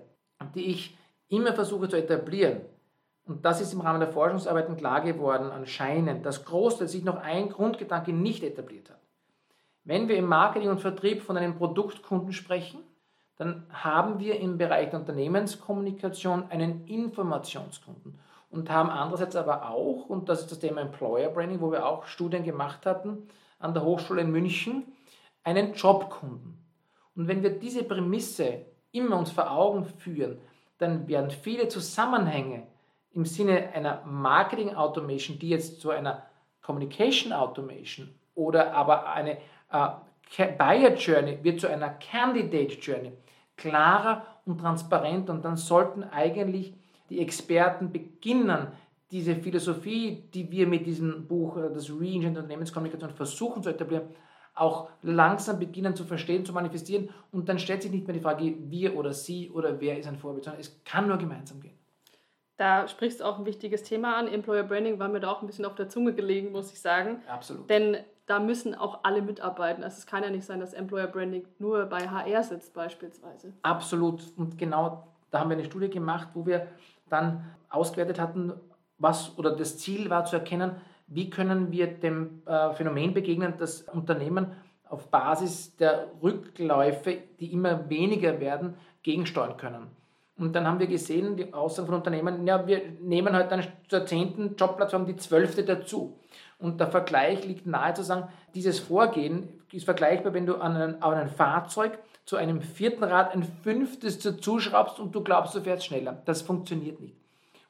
die 0.55 0.65
ich 0.67 0.97
immer 1.27 1.53
versuche 1.53 1.89
zu 1.89 1.97
etablieren, 1.97 2.61
und 3.25 3.45
das 3.45 3.61
ist 3.61 3.73
im 3.73 3.81
Rahmen 3.81 3.99
der 3.99 4.11
Forschungsarbeiten 4.11 4.75
klar 4.75 5.01
geworden, 5.01 5.51
anscheinend, 5.51 6.25
dass 6.25 6.45
Großteil 6.45 6.87
sich 6.87 7.03
noch 7.03 7.17
ein 7.17 7.49
Grundgedanke 7.49 8.11
nicht 8.11 8.43
etabliert 8.43 8.89
hat. 8.89 8.99
Wenn 9.83 10.07
wir 10.07 10.17
im 10.17 10.25
Marketing 10.25 10.69
und 10.69 10.81
Vertrieb 10.81 11.21
von 11.21 11.37
einem 11.37 11.55
Produktkunden 11.55 12.33
sprechen, 12.33 12.79
dann 13.37 13.65
haben 13.71 14.19
wir 14.19 14.39
im 14.39 14.57
Bereich 14.57 14.89
der 14.89 14.99
Unternehmenskommunikation 14.99 16.49
einen 16.49 16.87
Informationskunden 16.87 18.19
und 18.49 18.69
haben 18.69 18.89
andererseits 18.89 19.35
aber 19.35 19.69
auch, 19.69 20.09
und 20.09 20.27
das 20.27 20.41
ist 20.41 20.51
das 20.51 20.59
Thema 20.59 20.81
Employer 20.81 21.29
Branding, 21.29 21.61
wo 21.61 21.71
wir 21.71 21.85
auch 21.85 22.05
Studien 22.05 22.43
gemacht 22.43 22.85
hatten 22.85 23.29
an 23.59 23.73
der 23.73 23.83
Hochschule 23.83 24.21
in 24.21 24.31
München, 24.31 24.83
einen 25.43 25.73
Jobkunden. 25.73 26.57
Und 27.15 27.27
wenn 27.27 27.43
wir 27.43 27.59
diese 27.59 27.83
Prämisse 27.83 28.65
immer 28.91 29.17
uns 29.17 29.31
vor 29.31 29.51
Augen 29.51 29.85
führen, 29.85 30.39
dann 30.77 31.07
werden 31.07 31.29
viele 31.29 31.67
Zusammenhänge 31.67 32.67
im 33.11 33.25
Sinne 33.25 33.73
einer 33.73 34.03
Marketing 34.05 34.75
Automation, 34.75 35.37
die 35.37 35.49
jetzt 35.49 35.81
zu 35.81 35.89
einer 35.89 36.23
Communication 36.61 37.33
Automation 37.33 38.13
oder 38.35 38.73
aber 38.73 39.11
eine 39.11 39.37
äh, 39.71 39.89
Buyer 40.57 40.93
Journey 40.95 41.39
wird 41.43 41.59
zu 41.59 41.67
einer 41.67 41.89
Candidate 41.89 42.75
Journey 42.75 43.11
klarer 43.57 44.25
und 44.45 44.59
transparent 44.59 45.29
und 45.29 45.43
dann 45.43 45.57
sollten 45.57 46.03
eigentlich 46.03 46.73
die 47.09 47.19
Experten 47.19 47.91
beginnen, 47.91 48.67
diese 49.11 49.35
Philosophie, 49.35 50.23
die 50.33 50.51
wir 50.51 50.67
mit 50.67 50.85
diesem 50.85 51.27
Buch, 51.27 51.57
äh, 51.57 51.73
das 51.73 51.89
Re-Engine 51.89 52.29
Unternehmenskommunikation 52.29 53.11
versuchen 53.11 53.63
zu 53.63 53.69
etablieren, 53.69 54.09
auch 54.55 54.89
langsam 55.01 55.57
beginnen 55.59 55.95
zu 55.95 56.03
verstehen, 56.03 56.45
zu 56.45 56.53
manifestieren 56.53 57.09
und 57.31 57.47
dann 57.47 57.59
stellt 57.59 57.81
sich 57.81 57.91
nicht 57.91 58.07
mehr 58.07 58.13
die 58.13 58.21
Frage, 58.21 58.55
wir 58.59 58.97
oder 58.97 59.13
sie 59.13 59.49
oder 59.51 59.79
wer 59.79 59.97
ist 59.97 60.07
ein 60.07 60.17
Vorbild, 60.17 60.43
sondern 60.43 60.59
es 60.59 60.83
kann 60.83 61.07
nur 61.07 61.17
gemeinsam 61.17 61.61
gehen. 61.61 61.77
Da 62.57 62.89
sprichst 62.89 63.21
du 63.21 63.23
auch 63.23 63.39
ein 63.39 63.45
wichtiges 63.45 63.83
Thema 63.83 64.17
an. 64.17 64.27
Employer 64.27 64.63
Branding 64.63 64.99
war 64.99 65.07
mir 65.07 65.21
da 65.21 65.31
auch 65.31 65.41
ein 65.41 65.47
bisschen 65.47 65.63
auf 65.63 65.75
der 65.75 65.87
Zunge 65.87 66.13
gelegen, 66.13 66.51
muss 66.51 66.73
ich 66.73 66.81
sagen. 66.81 67.21
Absolut. 67.29 67.69
Denn 67.69 67.97
da 68.25 68.39
müssen 68.39 68.75
auch 68.75 68.99
alle 69.03 69.21
mitarbeiten. 69.21 69.81
Also 69.81 69.97
es 69.97 70.05
kann 70.05 70.23
ja 70.23 70.29
nicht 70.29 70.43
sein, 70.43 70.59
dass 70.59 70.73
Employer 70.73 71.07
Branding 71.07 71.47
nur 71.57 71.85
bei 71.85 72.09
HR 72.09 72.43
sitzt 72.43 72.73
beispielsweise. 72.73 73.53
Absolut. 73.61 74.21
Und 74.35 74.57
genau 74.57 75.07
da 75.31 75.39
haben 75.39 75.49
wir 75.49 75.57
eine 75.57 75.65
Studie 75.65 75.89
gemacht, 75.89 76.27
wo 76.33 76.45
wir 76.45 76.67
dann 77.09 77.45
ausgewertet 77.69 78.19
hatten, 78.19 78.51
was 78.99 79.37
oder 79.37 79.55
das 79.55 79.77
Ziel 79.77 80.09
war 80.09 80.25
zu 80.25 80.35
erkennen, 80.35 80.75
wie 81.07 81.29
können 81.29 81.71
wir 81.71 81.87
dem 81.87 82.43
äh, 82.45 82.73
Phänomen 82.73 83.13
begegnen, 83.13 83.55
dass 83.57 83.81
Unternehmen 83.81 84.47
auf 84.87 85.09
Basis 85.09 85.75
der 85.77 86.07
Rückläufe, 86.21 87.17
die 87.39 87.51
immer 87.51 87.89
weniger 87.89 88.39
werden, 88.39 88.75
gegensteuern 89.03 89.57
können. 89.57 89.87
Und 90.37 90.55
dann 90.55 90.65
haben 90.65 90.79
wir 90.79 90.87
gesehen, 90.87 91.35
die 91.35 91.53
Aussagen 91.53 91.87
von 91.87 91.95
Unternehmen, 91.95 92.47
ja, 92.47 92.65
wir 92.65 92.81
nehmen 93.01 93.33
halt 93.33 93.51
dann 93.51 93.63
zur 93.89 94.05
zehnten 94.05 94.55
Jobplattform 94.55 95.05
die 95.05 95.17
zwölfte 95.17 95.63
dazu. 95.63 96.17
Und 96.59 96.79
der 96.79 96.87
Vergleich 96.87 97.45
liegt 97.45 97.65
nahe 97.65 97.93
zu 97.93 98.03
sagen, 98.03 98.29
dieses 98.55 98.79
Vorgehen 98.79 99.49
ist 99.71 99.85
vergleichbar, 99.85 100.33
wenn 100.33 100.45
du 100.45 100.55
an 100.55 100.75
ein, 100.75 101.03
an 101.03 101.13
ein 101.15 101.29
Fahrzeug 101.29 101.99
zu 102.25 102.37
einem 102.37 102.61
vierten 102.61 103.03
Rad 103.03 103.33
ein 103.33 103.43
fünftes 103.43 104.19
dazu 104.19 104.59
schraubst 104.59 104.99
und 104.99 105.13
du 105.13 105.23
glaubst, 105.23 105.55
du 105.55 105.61
fährst 105.61 105.85
schneller. 105.85 106.21
Das 106.25 106.41
funktioniert 106.41 106.99
nicht. 106.99 107.18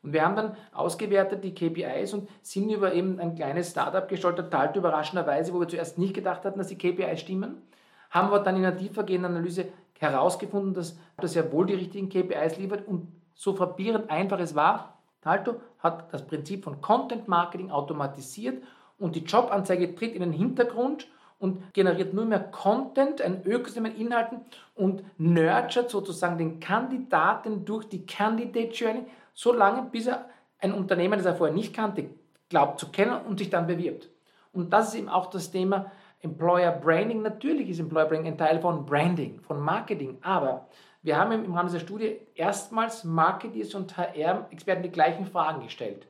Und 0.02 0.14
wir 0.14 0.24
haben 0.24 0.36
dann 0.36 0.56
ausgewertet 0.74 1.44
die 1.44 1.54
KPIs 1.54 2.14
und 2.14 2.30
sind 2.42 2.70
über 2.70 2.94
eben 2.94 3.20
ein 3.20 3.36
kleines 3.36 3.72
Startup 3.72 4.08
gestolpert, 4.08 4.52
total 4.52 4.76
überraschenderweise, 4.76 5.54
wo 5.54 5.60
wir 5.60 5.68
zuerst 5.68 5.98
nicht 5.98 6.14
gedacht 6.14 6.46
hatten, 6.46 6.58
dass 6.58 6.68
die 6.68 6.78
KPIs 6.78 7.20
stimmen. 7.20 7.62
haben 8.10 8.32
wir 8.32 8.40
dann 8.40 8.56
in 8.56 8.66
einer 8.66 8.78
tiefergehenden 8.78 9.32
Analyse 9.32 9.68
herausgefunden, 10.00 10.74
dass 10.74 10.98
das 11.18 11.36
ja 11.36 11.52
wohl 11.52 11.66
die 11.66 11.76
richtigen 11.76 12.10
KPIs 12.10 12.58
liefert 12.58 12.88
und 12.88 13.08
so 13.34 13.54
frappierend 13.54 14.10
einfach 14.10 14.40
es 14.40 14.56
war, 14.56 15.00
Talto 15.22 15.56
hat 15.80 16.14
das 16.14 16.26
Prinzip 16.26 16.64
von 16.64 16.82
Content 16.82 17.28
Marketing 17.28 17.72
automatisiert 17.72 18.64
und 18.98 19.16
die 19.16 19.24
Jobanzeige 19.24 19.96
tritt 19.96 20.14
in 20.14 20.22
den 20.22 20.32
Hintergrund 20.32 21.08
und 21.40 21.74
generiert 21.74 22.14
nur 22.14 22.26
mehr 22.26 22.40
Content, 22.40 23.22
ein 23.22 23.46
Ökosystem 23.46 23.86
an 23.86 23.96
Inhalten 23.96 24.42
und 24.76 25.04
nurturet 25.18 25.90
sozusagen 25.90 26.38
den 26.38 26.60
Kandidaten 26.60 27.66
durch 27.66 27.88
die 27.88 28.06
Candidate 28.06 28.74
Journey, 28.74 29.06
so 29.40 29.54
lange 29.54 29.84
bis 29.84 30.08
er 30.08 30.26
ein 30.60 30.74
Unternehmen, 30.74 31.18
das 31.18 31.26
er 31.26 31.34
vorher 31.34 31.56
nicht 31.56 31.74
kannte, 31.74 32.10
glaubt 32.50 32.78
zu 32.78 32.92
kennen 32.92 33.22
und 33.26 33.40
sich 33.40 33.50
dann 33.50 33.68
bewirbt. 33.68 34.10
Und 34.52 34.74
das 34.74 34.90
ist 34.90 34.96
eben 34.96 35.08
auch 35.08 35.28
das 35.28 35.50
Thema 35.50 35.90
Employer 36.20 36.74
Branding. 36.74 37.22
Natürlich 37.22 37.70
ist 37.70 37.80
Employer 37.80 38.06
Branding 38.06 38.34
ein 38.34 38.38
Teil 38.38 38.60
von 38.60 38.86
Branding, 38.86 39.40
von 39.40 39.62
Marketing, 39.62 40.18
aber 40.22 40.68
wir 41.04 41.18
haben 41.18 41.32
im 41.32 41.54
Rahmen 41.54 41.70
dieser 41.70 41.80
Studie 41.80 42.18
erstmals 42.36 43.06
Marketeers 43.06 43.74
und 43.76 43.96
HR-Experten 43.96 44.84
die 44.84 44.92
gleichen 44.92 45.26
Fragen 45.26 45.64
gestellt. 45.64 46.06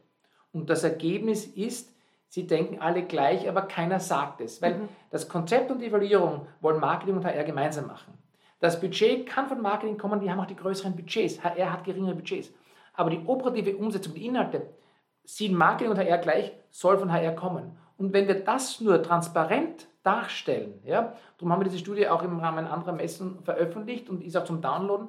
Und 0.51 0.71
das 0.71 0.83
Ergebnis 0.83 1.45
ist, 1.45 1.95
sie 2.29 2.47
denken 2.47 2.81
alle 2.81 3.03
gleich, 3.03 3.47
aber 3.47 3.61
keiner 3.61 3.99
sagt 3.99 4.41
es. 4.41 4.59
Weil 4.59 4.73
mhm. 4.73 4.89
das 5.11 5.29
Konzept 5.29 5.69
und 5.69 5.83
die 5.83 5.85
Evaluierung 5.85 6.47
wollen 6.61 6.79
Marketing 6.79 7.17
und 7.17 7.25
HR 7.25 7.43
gemeinsam 7.43 7.85
machen. 7.85 8.17
Das 8.59 8.81
Budget 8.81 9.27
kann 9.27 9.47
von 9.47 9.61
Marketing 9.61 9.99
kommen, 9.99 10.19
die 10.19 10.31
haben 10.31 10.39
auch 10.39 10.47
die 10.47 10.55
größeren 10.55 10.95
Budgets. 10.95 11.43
HR 11.43 11.71
hat 11.71 11.83
geringere 11.83 12.15
Budgets. 12.15 12.51
Aber 12.99 13.11
die 13.11 13.21
operative 13.27 13.77
Umsetzung, 13.77 14.13
die 14.13 14.25
Inhalte, 14.25 14.61
sehen 15.23 15.55
Marketing 15.55 15.91
und 15.91 15.97
HR 15.97 16.17
gleich, 16.17 16.51
soll 16.69 16.97
von 16.97 17.13
HR 17.13 17.31
kommen. 17.31 17.77
Und 17.97 18.11
wenn 18.11 18.27
wir 18.27 18.43
das 18.43 18.81
nur 18.81 19.01
transparent 19.01 19.87
darstellen, 20.03 20.73
ja, 20.83 21.13
darum 21.37 21.53
haben 21.53 21.61
wir 21.61 21.69
diese 21.69 21.79
Studie 21.79 22.09
auch 22.09 22.23
im 22.23 22.39
Rahmen 22.39 22.67
anderer 22.67 22.91
Messen 22.91 23.41
veröffentlicht 23.43 24.09
und 24.09 24.21
ist 24.21 24.35
auch 24.35 24.43
zum 24.43 24.59
Downloaden, 24.59 25.07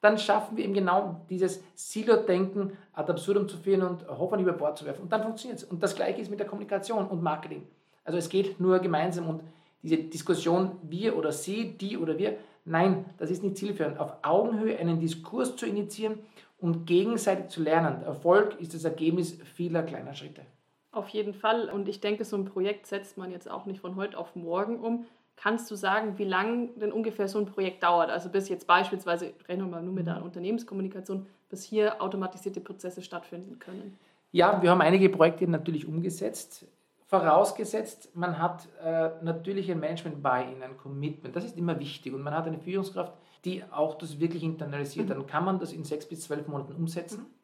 dann 0.00 0.18
schaffen 0.18 0.56
wir 0.56 0.64
eben 0.64 0.74
genau 0.74 1.24
dieses 1.30 1.62
Silo-Denken 1.76 2.72
ad 2.92 3.08
absurdum 3.08 3.48
zu 3.48 3.56
führen 3.56 3.82
und 3.82 4.08
Hoffnung 4.08 4.40
über 4.40 4.52
Bord 4.52 4.76
zu 4.76 4.84
werfen. 4.84 5.02
Und 5.02 5.12
dann 5.12 5.22
funktioniert 5.22 5.60
es. 5.60 5.64
Und 5.64 5.80
das 5.80 5.94
Gleiche 5.94 6.20
ist 6.20 6.30
mit 6.30 6.40
der 6.40 6.46
Kommunikation 6.48 7.06
und 7.06 7.22
Marketing. 7.22 7.68
Also 8.02 8.18
es 8.18 8.28
geht 8.28 8.58
nur 8.58 8.80
gemeinsam 8.80 9.28
und 9.28 9.42
diese 9.84 9.98
Diskussion, 9.98 10.72
wir 10.82 11.16
oder 11.16 11.30
sie, 11.30 11.78
die 11.78 11.98
oder 11.98 12.18
wir, 12.18 12.36
nein, 12.64 13.04
das 13.16 13.30
ist 13.30 13.44
nicht 13.44 13.58
zielführend. 13.58 14.00
Auf 14.00 14.12
Augenhöhe 14.22 14.76
einen 14.76 14.98
Diskurs 14.98 15.54
zu 15.54 15.66
initiieren 15.66 16.18
und 16.58 16.86
gegenseitig 16.86 17.48
zu 17.48 17.62
lernen. 17.62 18.02
Erfolg 18.02 18.60
ist 18.60 18.74
das 18.74 18.84
Ergebnis 18.84 19.38
vieler 19.54 19.82
kleiner 19.82 20.14
Schritte. 20.14 20.42
Auf 20.90 21.08
jeden 21.10 21.34
Fall. 21.34 21.68
Und 21.68 21.88
ich 21.88 22.00
denke, 22.00 22.24
so 22.24 22.36
ein 22.36 22.44
Projekt 22.44 22.86
setzt 22.86 23.18
man 23.18 23.30
jetzt 23.30 23.50
auch 23.50 23.66
nicht 23.66 23.80
von 23.80 23.96
heute 23.96 24.18
auf 24.18 24.34
morgen 24.34 24.80
um. 24.80 25.06
Kannst 25.36 25.70
du 25.70 25.76
sagen, 25.76 26.18
wie 26.18 26.24
lange 26.24 26.68
denn 26.76 26.90
ungefähr 26.90 27.28
so 27.28 27.38
ein 27.38 27.46
Projekt 27.46 27.84
dauert? 27.84 28.10
Also 28.10 28.28
bis 28.28 28.48
jetzt 28.48 28.66
beispielsweise, 28.66 29.32
rechnen 29.48 29.66
wir 29.66 29.76
mal 29.76 29.82
nur 29.82 29.94
mit 29.94 30.06
der 30.06 30.16
mhm. 30.16 30.24
Unternehmenskommunikation, 30.24 31.26
bis 31.48 31.62
hier 31.62 32.02
automatisierte 32.02 32.60
Prozesse 32.60 33.02
stattfinden 33.02 33.60
können. 33.60 33.96
Ja, 34.32 34.60
wir 34.60 34.70
haben 34.70 34.80
einige 34.80 35.08
Projekte 35.08 35.48
natürlich 35.48 35.86
umgesetzt. 35.86 36.66
Vorausgesetzt, 37.06 38.14
man 38.14 38.38
hat 38.38 38.68
äh, 38.84 39.10
natürlich 39.22 39.70
ein 39.70 39.80
Management-Buy-in, 39.80 40.62
ein 40.62 40.76
Commitment. 40.76 41.34
Das 41.36 41.44
ist 41.44 41.56
immer 41.56 41.78
wichtig. 41.78 42.12
Und 42.12 42.22
man 42.22 42.34
hat 42.34 42.46
eine 42.46 42.58
Führungskraft, 42.58 43.12
die 43.44 43.64
auch 43.70 43.96
das 43.96 44.20
wirklich 44.20 44.42
internalisiert. 44.42 45.06
Mhm. 45.06 45.10
Dann 45.10 45.26
kann 45.26 45.44
man 45.44 45.58
das 45.58 45.72
in 45.72 45.84
sechs 45.84 46.06
bis 46.06 46.22
zwölf 46.22 46.46
Monaten 46.48 46.74
umsetzen. 46.74 47.20
Mhm 47.20 47.38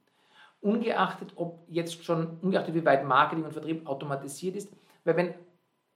ungeachtet, 0.64 1.34
ob 1.36 1.62
jetzt 1.68 2.04
schon, 2.04 2.38
ungeachtet 2.40 2.74
wie 2.74 2.86
weit 2.86 3.04
Marketing 3.04 3.44
und 3.44 3.52
Vertrieb 3.52 3.86
automatisiert 3.86 4.56
ist, 4.56 4.72
weil 5.04 5.16
wenn 5.16 5.34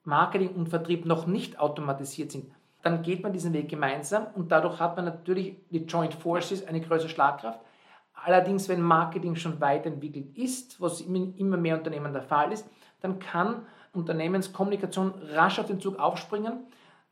Marketing 0.05 0.50
und 0.50 0.69
Vertrieb 0.69 1.07
noch 1.07 1.26
nicht 1.26 1.59
automatisiert 1.59 2.31
sind, 2.31 2.52
dann 2.83 3.02
geht 3.02 3.23
man 3.23 3.33
diesen 3.33 3.55
Weg 3.55 3.71
gemeinsam 3.71 4.26
und 4.35 4.52
dadurch 4.52 4.78
hat 4.78 4.95
man 4.97 5.07
natürlich 5.07 5.57
die 5.71 5.85
Joint 5.85 6.12
Forces 6.14 6.67
eine 6.67 6.83
größere 6.83 7.09
Schlagkraft. 7.09 7.61
Allerdings, 8.12 8.69
wenn 8.69 8.83
Marketing 8.83 9.37
schon 9.37 9.59
weiterentwickelt 9.59 10.37
ist, 10.37 10.81
was 10.81 11.00
in 11.00 11.35
immer 11.37 11.57
mehr 11.57 11.78
Unternehmen 11.78 12.12
der 12.12 12.23
Fall 12.23 12.52
ist, 12.52 12.69
dann 13.00 13.19
kann 13.19 13.67
Unternehmenskommunikation 13.95 15.14
rasch 15.33 15.59
auf 15.59 15.67
den 15.67 15.81
Zug 15.81 15.99
aufspringen. 15.99 16.67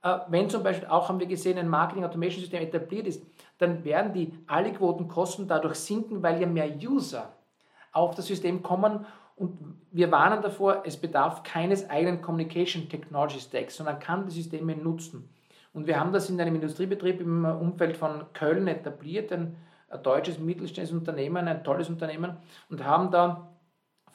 Äh, 0.06 0.20
wenn 0.28 0.48
zum 0.48 0.62
Beispiel 0.62 0.88
auch, 0.88 1.08
haben 1.08 1.18
wir 1.18 1.26
gesehen, 1.26 1.58
ein 1.58 1.68
Marketing-Automation-System 1.68 2.62
etabliert 2.62 3.06
ist, 3.08 3.24
dann 3.58 3.84
werden 3.84 4.12
die 4.12 4.32
alle 4.46 4.72
Quotenkosten 4.72 5.48
dadurch 5.48 5.76
sinken, 5.76 6.22
weil 6.22 6.40
ja 6.40 6.46
mehr 6.46 6.70
User 6.76 7.32
auf 7.92 8.14
das 8.14 8.26
System 8.26 8.62
kommen. 8.62 9.04
Und 9.34 9.58
wir 9.90 10.10
warnen 10.12 10.42
davor, 10.42 10.82
es 10.84 10.96
bedarf 10.96 11.42
keines 11.42 11.90
eigenen 11.90 12.22
Communication 12.22 12.88
Technology 12.88 13.40
Stacks, 13.40 13.76
sondern 13.76 13.98
kann 13.98 14.26
die 14.26 14.32
Systeme 14.32 14.76
nutzen. 14.76 15.28
Und 15.74 15.86
wir 15.86 15.98
haben 15.98 16.12
das 16.12 16.30
in 16.30 16.40
einem 16.40 16.54
Industriebetrieb 16.54 17.20
im 17.20 17.44
Umfeld 17.44 17.96
von 17.96 18.32
Köln 18.32 18.66
etabliert, 18.68 19.32
ein, 19.32 19.56
ein 19.90 20.02
deutsches 20.02 20.38
mittelständisches 20.38 20.96
Unternehmen, 20.98 21.48
ein 21.48 21.64
tolles 21.64 21.88
Unternehmen, 21.90 22.36
und 22.70 22.82
haben 22.84 23.10
da 23.10 23.48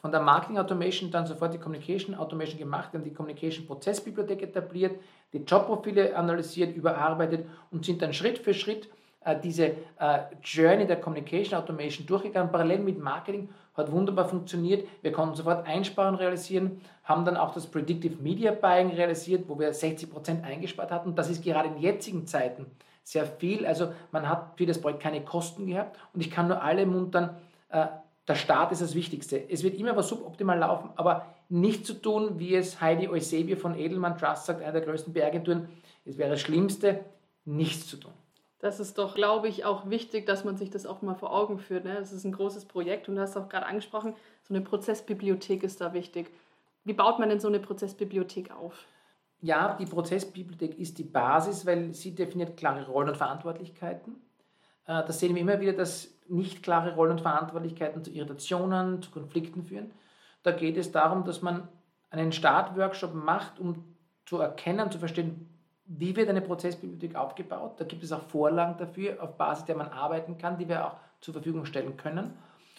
von 0.01 0.11
der 0.11 0.21
Marketing 0.21 0.57
Automation 0.57 1.11
dann 1.11 1.27
sofort 1.27 1.53
die 1.53 1.59
Communication 1.59 2.15
Automation 2.15 2.57
gemacht, 2.57 2.93
haben 2.93 3.03
die 3.03 3.13
Communication 3.13 3.67
Prozessbibliothek 3.67 4.41
etabliert, 4.41 4.99
die 5.31 5.37
Jobprofile 5.37 6.15
analysiert, 6.15 6.75
überarbeitet 6.75 7.45
und 7.69 7.85
sind 7.85 8.01
dann 8.01 8.13
Schritt 8.13 8.39
für 8.39 8.53
Schritt 8.53 8.89
äh, 9.23 9.39
diese 9.39 9.75
äh, 9.99 10.19
Journey 10.43 10.87
der 10.87 10.99
Communication 10.99 11.59
Automation 11.59 12.07
durchgegangen, 12.07 12.51
parallel 12.51 12.79
mit 12.79 12.99
Marketing, 12.99 13.49
hat 13.75 13.91
wunderbar 13.91 14.27
funktioniert. 14.27 14.87
Wir 15.03 15.11
konnten 15.11 15.35
sofort 15.35 15.67
Einsparungen 15.67 16.15
realisieren, 16.15 16.81
haben 17.03 17.23
dann 17.23 17.37
auch 17.37 17.53
das 17.53 17.67
Predictive 17.67 18.21
Media 18.21 18.51
Buying 18.51 18.89
realisiert, 18.89 19.45
wo 19.47 19.59
wir 19.59 19.73
60% 19.73 20.43
eingespart 20.43 20.91
hatten. 20.91 21.15
Das 21.15 21.29
ist 21.29 21.43
gerade 21.43 21.69
in 21.69 21.77
jetzigen 21.77 22.25
Zeiten 22.25 22.65
sehr 23.03 23.25
viel. 23.25 23.65
Also 23.65 23.93
man 24.11 24.27
hat 24.27 24.53
für 24.57 24.65
das 24.65 24.81
Projekt 24.81 25.01
keine 25.01 25.21
Kosten 25.23 25.67
gehabt 25.67 25.97
und 26.13 26.21
ich 26.21 26.31
kann 26.31 26.47
nur 26.47 26.61
alle 26.61 26.85
muntern, 26.85 27.37
äh, 27.69 27.85
der 28.27 28.35
Start 28.35 28.71
ist 28.71 28.81
das 28.81 28.95
Wichtigste. 28.95 29.49
Es 29.49 29.63
wird 29.63 29.77
immer 29.77 29.95
was 29.95 30.09
suboptimal 30.09 30.59
laufen, 30.59 30.91
aber 30.95 31.25
nicht 31.49 31.85
zu 31.85 31.93
tun, 31.93 32.39
wie 32.39 32.55
es 32.55 32.79
Heidi 32.79 33.07
Eusebio 33.07 33.57
von 33.57 33.77
Edelmann 33.77 34.17
Trust 34.17 34.45
sagt, 34.45 34.61
einer 34.61 34.71
der 34.71 34.81
größten 34.81 35.13
PR-Agenturen, 35.13 35.67
es 36.05 36.17
wäre 36.17 36.31
das 36.31 36.41
Schlimmste, 36.41 37.01
nichts 37.45 37.87
zu 37.87 37.97
tun 37.97 38.13
das 38.61 38.79
ist 38.79 38.99
doch, 38.99 39.15
glaube 39.15 39.47
ich, 39.47 39.65
auch 39.65 39.89
wichtig, 39.89 40.27
dass 40.27 40.43
man 40.43 40.55
sich 40.55 40.69
das 40.69 40.85
auch 40.85 41.01
mal 41.01 41.15
vor 41.15 41.33
Augen 41.33 41.57
führt. 41.57 41.83
Ne? 41.83 41.95
Das 41.95 42.13
ist 42.13 42.25
ein 42.25 42.31
großes 42.31 42.65
Projekt 42.65 43.09
und 43.09 43.15
du 43.15 43.21
hast 43.21 43.35
auch 43.35 43.49
gerade 43.49 43.65
angesprochen, 43.65 44.13
so 44.43 44.53
eine 44.53 44.63
Prozessbibliothek 44.63 45.63
ist 45.63 45.81
da 45.81 45.93
wichtig. 45.93 46.31
Wie 46.83 46.93
baut 46.93 47.17
man 47.17 47.29
denn 47.29 47.39
so 47.39 47.47
eine 47.47 47.59
Prozessbibliothek 47.59 48.51
auf? 48.51 48.85
Ja, 49.41 49.75
die 49.79 49.87
Prozessbibliothek 49.87 50.77
ist 50.77 50.99
die 50.99 51.03
Basis, 51.03 51.65
weil 51.65 51.91
sie 51.93 52.13
definiert 52.13 52.55
klare 52.55 52.85
Rollen 52.85 53.09
und 53.09 53.17
Verantwortlichkeiten. 53.17 54.15
Äh, 54.87 55.03
das 55.05 55.19
sehen 55.19 55.35
wir 55.35 55.41
immer 55.41 55.59
wieder, 55.59 55.73
dass 55.73 56.09
nicht 56.27 56.63
klare 56.63 56.95
Rollen 56.95 57.11
und 57.11 57.21
Verantwortlichkeiten 57.21 58.03
zu 58.03 58.11
Irritationen, 58.11 59.01
zu 59.01 59.11
Konflikten 59.11 59.63
führen. 59.63 59.91
Da 60.43 60.51
geht 60.51 60.77
es 60.77 60.91
darum, 60.91 61.23
dass 61.25 61.41
man 61.41 61.67
einen 62.09 62.31
Startworkshop 62.31 63.13
macht, 63.13 63.59
um 63.59 63.83
zu 64.25 64.37
erkennen, 64.39 64.91
zu 64.91 64.99
verstehen, 64.99 65.47
wie 65.85 66.15
wird 66.15 66.29
eine 66.29 66.41
Prozessbibliothek 66.41 67.15
aufgebaut? 67.15 67.73
Da 67.77 67.83
gibt 67.83 68.03
es 68.03 68.11
auch 68.13 68.21
Vorlagen 68.21 68.77
dafür, 68.77 69.21
auf 69.21 69.35
Basis 69.35 69.65
der 69.65 69.75
man 69.75 69.89
arbeiten 69.89 70.37
kann, 70.37 70.57
die 70.57 70.69
wir 70.69 70.85
auch 70.85 70.95
zur 71.19 71.33
Verfügung 71.33 71.65
stellen 71.65 71.97
können. 71.97 72.33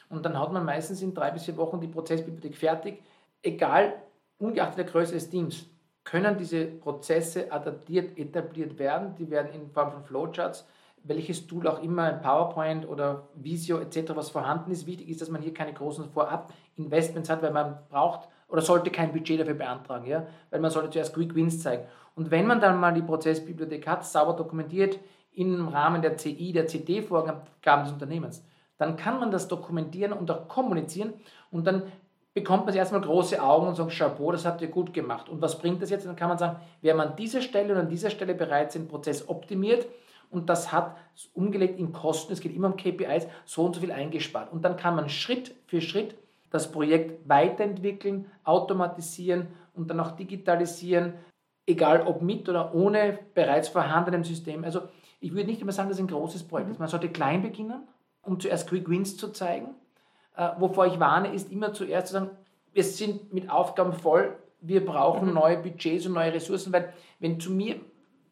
Und 0.08 0.24
dann 0.24 0.38
hat 0.38 0.52
man 0.52 0.64
meistens 0.64 1.02
in 1.02 1.14
drei 1.14 1.30
bis 1.30 1.44
vier 1.44 1.56
Wochen 1.56 1.80
die 1.80 1.88
Prozessbibliothek 1.88 2.56
fertig. 2.56 3.02
Egal, 3.42 3.94
ungeachtet 4.38 4.78
der 4.78 4.84
Größe 4.86 5.12
des 5.12 5.28
Teams, 5.28 5.66
können 6.04 6.36
diese 6.36 6.66
Prozesse 6.66 7.52
adaptiert, 7.52 8.18
etabliert 8.18 8.78
werden. 8.78 9.14
Die 9.16 9.30
werden 9.30 9.52
in 9.52 9.70
Form 9.70 9.92
von 9.92 10.04
Flowcharts, 10.04 10.66
welches 11.04 11.46
Tool 11.46 11.66
auch 11.66 11.82
immer, 11.82 12.04
ein 12.04 12.20
PowerPoint 12.20 12.88
oder 12.88 13.28
Visio 13.34 13.78
etc., 13.78 14.12
was 14.14 14.30
vorhanden 14.30 14.70
ist. 14.70 14.86
Wichtig 14.86 15.08
ist, 15.08 15.20
dass 15.20 15.30
man 15.30 15.42
hier 15.42 15.54
keine 15.54 15.72
großen 15.72 16.08
Vorab-Investments 16.10 17.28
hat, 17.28 17.42
weil 17.42 17.52
man 17.52 17.78
braucht 17.88 18.28
oder 18.48 18.60
sollte 18.60 18.90
kein 18.90 19.12
Budget 19.12 19.40
dafür 19.40 19.54
beantragen, 19.54 20.06
ja? 20.06 20.26
weil 20.50 20.60
man 20.60 20.70
sollte 20.70 20.90
zuerst 20.90 21.14
Quick 21.14 21.34
Wins 21.34 21.62
zeigen. 21.62 21.84
Und 22.14 22.30
wenn 22.30 22.46
man 22.46 22.60
dann 22.60 22.78
mal 22.78 22.92
die 22.92 23.02
Prozessbibliothek 23.02 23.86
hat, 23.86 24.04
sauber 24.04 24.34
dokumentiert 24.34 24.98
im 25.32 25.68
Rahmen 25.68 26.02
der 26.02 26.18
CI, 26.18 26.52
der 26.52 26.66
CD-Vorgaben 26.66 27.84
des 27.84 27.92
Unternehmens, 27.92 28.44
dann 28.76 28.96
kann 28.96 29.18
man 29.18 29.30
das 29.30 29.48
dokumentieren 29.48 30.12
und 30.12 30.30
auch 30.30 30.48
kommunizieren 30.48 31.14
und 31.50 31.66
dann 31.66 31.84
bekommt 32.34 32.66
man 32.66 32.74
erstmal 32.74 33.00
große 33.00 33.42
Augen 33.42 33.68
und 33.68 33.74
sagt, 33.74 33.96
Chapeau, 33.96 34.32
das 34.32 34.46
habt 34.46 34.60
ihr 34.62 34.68
gut 34.68 34.92
gemacht. 34.94 35.28
Und 35.28 35.42
was 35.42 35.58
bringt 35.58 35.82
das 35.82 35.90
jetzt? 35.90 36.06
Dann 36.06 36.16
kann 36.16 36.28
man 36.28 36.38
sagen, 36.38 36.56
wer 36.80 36.94
man 36.94 37.08
an 37.08 37.16
dieser 37.16 37.42
Stelle 37.42 37.74
und 37.74 37.80
an 37.80 37.88
dieser 37.88 38.10
Stelle 38.10 38.34
bereits 38.34 38.74
den 38.74 38.88
Prozess 38.88 39.28
optimiert 39.28 39.86
und 40.32 40.48
das 40.48 40.72
hat 40.72 40.96
umgelegt 41.34 41.78
in 41.78 41.92
Kosten, 41.92 42.32
es 42.32 42.40
geht 42.40 42.56
immer 42.56 42.68
um 42.68 42.76
KPIs, 42.76 43.28
so 43.44 43.64
und 43.64 43.74
so 43.74 43.80
viel 43.80 43.92
eingespart. 43.92 44.50
Und 44.50 44.64
dann 44.64 44.76
kann 44.76 44.96
man 44.96 45.08
Schritt 45.08 45.54
für 45.66 45.80
Schritt 45.80 46.16
das 46.50 46.72
Projekt 46.72 47.28
weiterentwickeln, 47.28 48.30
automatisieren 48.44 49.48
und 49.74 49.88
dann 49.88 50.00
auch 50.00 50.12
digitalisieren, 50.12 51.14
egal 51.66 52.06
ob 52.06 52.22
mit 52.22 52.48
oder 52.48 52.74
ohne 52.74 53.18
bereits 53.34 53.68
vorhandenem 53.68 54.24
System. 54.24 54.64
Also 54.64 54.82
ich 55.20 55.32
würde 55.32 55.46
nicht 55.46 55.60
immer 55.60 55.72
sagen, 55.72 55.88
dass 55.88 55.98
es 55.98 56.04
ein 56.04 56.08
großes 56.08 56.44
Projekt 56.44 56.70
ist. 56.70 56.80
Man 56.80 56.88
sollte 56.88 57.08
klein 57.08 57.42
beginnen, 57.42 57.86
um 58.22 58.40
zuerst 58.40 58.68
Quick 58.68 58.88
Wins 58.88 59.16
zu 59.16 59.28
zeigen. 59.28 59.68
Äh, 60.36 60.48
wovor 60.58 60.86
ich 60.86 60.98
warne, 60.98 61.32
ist 61.32 61.52
immer 61.52 61.72
zuerst 61.72 62.08
zu 62.08 62.14
sagen, 62.14 62.30
wir 62.72 62.84
sind 62.84 63.32
mit 63.32 63.50
Aufgaben 63.50 63.92
voll, 63.92 64.36
wir 64.60 64.84
brauchen 64.84 65.28
mhm. 65.28 65.34
neue 65.34 65.58
Budgets 65.58 66.06
und 66.06 66.14
neue 66.14 66.32
Ressourcen, 66.32 66.72
weil 66.72 66.92
wenn 67.20 67.38
zu 67.38 67.52
mir 67.52 67.76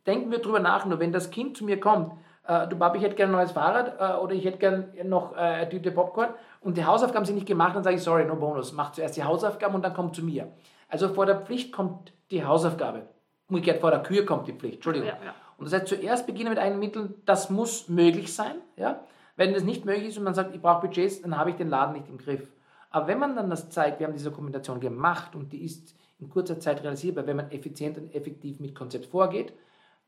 denken 0.06 0.30
wir 0.30 0.38
drüber 0.38 0.60
nach, 0.60 0.86
nur 0.86 1.00
wenn 1.00 1.12
das 1.12 1.30
Kind 1.30 1.56
zu 1.56 1.64
mir 1.64 1.80
kommt, 1.80 2.12
äh, 2.46 2.66
du 2.68 2.76
Papi, 2.76 2.98
ich 2.98 3.04
hätte 3.04 3.16
gerne 3.16 3.32
ein 3.32 3.36
neues 3.36 3.52
Fahrrad 3.52 3.98
äh, 3.98 4.20
oder 4.20 4.34
ich 4.34 4.44
hätte 4.44 4.58
gerne 4.58 4.92
noch 5.04 5.34
äh, 5.34 5.40
eine 5.40 5.68
Tüte 5.68 5.90
Popcorn 5.90 6.30
und 6.60 6.76
die 6.76 6.84
Hausaufgaben 6.84 7.24
sind 7.24 7.36
nicht 7.36 7.46
gemacht, 7.46 7.76
dann 7.76 7.82
sage 7.82 7.96
ich, 7.96 8.02
sorry, 8.02 8.24
no 8.24 8.36
bonus, 8.36 8.72
mach 8.72 8.92
zuerst 8.92 9.16
die 9.16 9.24
Hausaufgaben 9.24 9.74
und 9.74 9.82
dann 9.82 9.94
komm 9.94 10.12
zu 10.12 10.24
mir. 10.24 10.52
Also 10.88 11.08
vor 11.08 11.26
der 11.26 11.40
Pflicht 11.40 11.72
kommt 11.72 12.12
die 12.30 12.44
Hausaufgabe. 12.44 13.02
Umgekehrt 13.48 13.80
vor 13.80 13.90
der 13.90 14.02
Kühe 14.02 14.24
kommt 14.24 14.46
die 14.48 14.52
Pflicht, 14.52 14.76
Entschuldigung. 14.76 15.08
Ja, 15.08 15.14
ja. 15.24 15.34
Und 15.56 15.66
das 15.66 15.74
heißt, 15.74 15.88
zuerst 15.88 16.26
beginnen 16.26 16.50
mit 16.50 16.58
eigenen 16.58 16.80
Mitteln, 16.80 17.14
das 17.26 17.50
muss 17.50 17.88
möglich 17.88 18.32
sein. 18.32 18.56
Ja? 18.76 19.04
Wenn 19.36 19.52
das 19.52 19.62
nicht 19.62 19.84
möglich 19.84 20.08
ist 20.08 20.18
und 20.18 20.24
man 20.24 20.34
sagt, 20.34 20.54
ich 20.54 20.62
brauche 20.62 20.86
Budgets, 20.86 21.20
dann 21.22 21.36
habe 21.36 21.50
ich 21.50 21.56
den 21.56 21.68
Laden 21.68 21.92
nicht 21.92 22.08
im 22.08 22.18
Griff. 22.18 22.48
Aber 22.90 23.06
wenn 23.06 23.18
man 23.18 23.36
dann 23.36 23.50
das 23.50 23.70
zeigt, 23.70 24.00
wir 24.00 24.06
haben 24.06 24.14
diese 24.14 24.30
Dokumentation 24.30 24.80
gemacht 24.80 25.34
und 25.34 25.52
die 25.52 25.64
ist 25.64 25.94
in 26.18 26.28
kurzer 26.28 26.58
Zeit 26.58 26.82
realisierbar, 26.82 27.26
wenn 27.26 27.36
man 27.36 27.50
effizient 27.50 27.98
und 27.98 28.14
effektiv 28.14 28.58
mit 28.58 28.74
Konzept 28.74 29.06
vorgeht, 29.06 29.52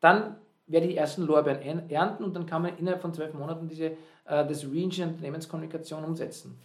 dann 0.02 0.36
werde 0.66 0.86
ich 0.86 0.92
die 0.92 0.98
ersten 0.98 1.22
Lorbeeren 1.22 1.88
ernten 1.88 2.24
und 2.24 2.34
dann 2.34 2.46
kann 2.46 2.62
man 2.62 2.76
innerhalb 2.76 3.00
von 3.00 3.14
zwölf 3.14 3.32
Monaten 3.34 3.68
diese, 3.68 3.86
äh, 3.86 3.96
das 4.26 4.64
Reinsurance 4.64 5.14
Unternehmenskommunikation 5.14 6.04
umsetzen. 6.04 6.58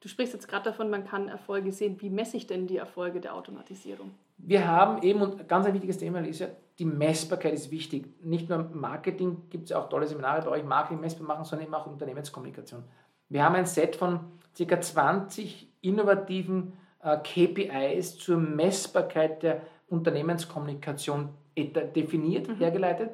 Du 0.00 0.08
sprichst 0.08 0.34
jetzt 0.34 0.48
gerade 0.48 0.64
davon, 0.64 0.90
man 0.90 1.06
kann 1.06 1.28
Erfolge 1.28 1.72
sehen. 1.72 1.96
Wie 2.00 2.10
messe 2.10 2.36
ich 2.36 2.46
denn 2.46 2.66
die 2.66 2.76
Erfolge 2.76 3.20
der 3.20 3.34
Automatisierung? 3.34 4.10
Wir 4.36 4.68
haben 4.68 5.02
eben, 5.02 5.22
und 5.22 5.48
ganz 5.48 5.64
ein 5.64 5.72
wichtiges 5.72 5.96
Thema 5.96 6.20
ist 6.20 6.40
ja, 6.40 6.48
die 6.78 6.84
Messbarkeit 6.84 7.54
ist 7.54 7.70
wichtig. 7.70 8.22
Nicht 8.22 8.50
nur 8.50 8.68
Marketing, 8.74 9.48
gibt 9.48 9.64
es 9.64 9.72
auch 9.72 9.88
tolle 9.88 10.06
Seminare 10.06 10.42
bei 10.42 10.50
euch, 10.50 10.64
Marketing 10.64 11.00
messbar 11.00 11.26
machen, 11.26 11.44
sondern 11.44 11.66
eben 11.66 11.74
auch 11.74 11.86
Unternehmenskommunikation. 11.86 12.84
Wir 13.30 13.44
haben 13.44 13.54
ein 13.54 13.64
Set 13.64 13.96
von 13.96 14.20
ca. 14.58 14.80
20 14.80 15.68
innovativen 15.80 16.74
äh, 17.02 17.16
KPIs 17.16 18.18
zur 18.18 18.36
Messbarkeit 18.36 19.42
der 19.42 19.62
Unternehmenskommunikation 19.88 21.30
definiert, 21.56 22.48
mhm. 22.48 22.56
hergeleitet, 22.56 23.10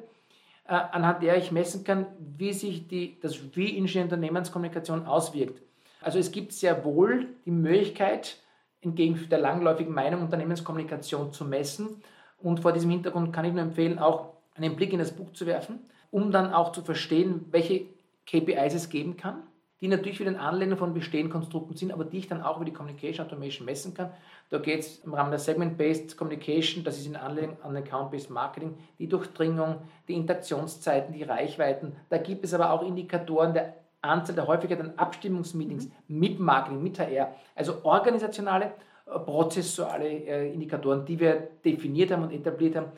äh, 0.67 0.73
anhand 0.73 1.23
der 1.23 1.37
ich 1.37 1.51
messen 1.51 1.83
kann, 1.83 2.05
wie 2.37 2.53
sich 2.53 2.87
die, 2.87 3.19
das 3.21 3.37
Re-Engineering 3.55 4.03
Unternehmenskommunikation 4.03 5.05
auswirkt. 5.05 5.61
Also 6.01 6.19
es 6.19 6.31
gibt 6.31 6.53
sehr 6.53 6.83
wohl 6.83 7.27
die 7.45 7.51
Möglichkeit, 7.51 8.37
entgegen 8.81 9.27
der 9.29 9.39
langläufigen 9.39 9.93
Meinung 9.93 10.21
Unternehmenskommunikation 10.21 11.31
zu 11.31 11.45
messen. 11.45 12.01
Und 12.39 12.61
vor 12.61 12.73
diesem 12.73 12.89
Hintergrund 12.89 13.31
kann 13.31 13.45
ich 13.45 13.53
nur 13.53 13.61
empfehlen, 13.61 13.99
auch 13.99 14.33
einen 14.55 14.75
Blick 14.75 14.93
in 14.93 14.99
das 14.99 15.11
Buch 15.11 15.31
zu 15.33 15.45
werfen, 15.45 15.79
um 16.09 16.31
dann 16.31 16.51
auch 16.51 16.71
zu 16.71 16.81
verstehen, 16.81 17.45
welche 17.51 17.85
KPIs 18.25 18.73
es 18.73 18.89
geben 18.89 19.17
kann 19.17 19.43
die 19.81 19.87
natürlich 19.87 20.19
wieder 20.19 20.29
ein 20.29 20.37
Anlehnung 20.37 20.77
von 20.77 20.93
bestehenden 20.93 21.31
Konstrukten 21.31 21.75
sind, 21.75 21.91
aber 21.91 22.05
die 22.05 22.19
ich 22.19 22.27
dann 22.27 22.43
auch 22.43 22.57
über 22.57 22.65
die 22.65 22.73
Communication 22.73 23.25
Automation 23.25 23.65
messen 23.65 23.95
kann. 23.95 24.11
Da 24.49 24.59
geht 24.59 24.81
es 24.81 24.99
im 24.99 25.13
Rahmen 25.13 25.31
der 25.31 25.39
Segment-Based 25.39 26.15
Communication, 26.17 26.83
das 26.83 26.99
ist 26.99 27.07
in 27.07 27.15
Anlehnung 27.15 27.57
an 27.63 27.75
Account-Based 27.75 28.29
Marketing, 28.29 28.77
die 28.99 29.07
Durchdringung, 29.07 29.77
die 30.07 30.13
Interaktionszeiten, 30.13 31.13
die 31.13 31.23
Reichweiten. 31.23 31.93
Da 32.09 32.19
gibt 32.19 32.45
es 32.45 32.53
aber 32.53 32.71
auch 32.71 32.83
Indikatoren 32.83 33.53
der 33.53 33.73
Anzahl 34.01 34.35
der 34.35 34.47
Häufigkeit 34.47 34.79
an 34.79 34.93
Abstimmungsmeetings 34.97 35.85
mhm. 35.85 36.19
mit 36.19 36.39
Marketing, 36.39 36.83
mit 36.83 36.99
HR, 36.99 37.33
also 37.55 37.83
organisationale, 37.83 38.73
äh, 39.05 39.19
prozessuale 39.19 40.07
äh, 40.07 40.53
Indikatoren, 40.53 41.05
die 41.05 41.19
wir 41.19 41.49
definiert 41.63 42.11
haben 42.11 42.23
und 42.23 42.31
etabliert 42.31 42.75
haben, 42.75 42.91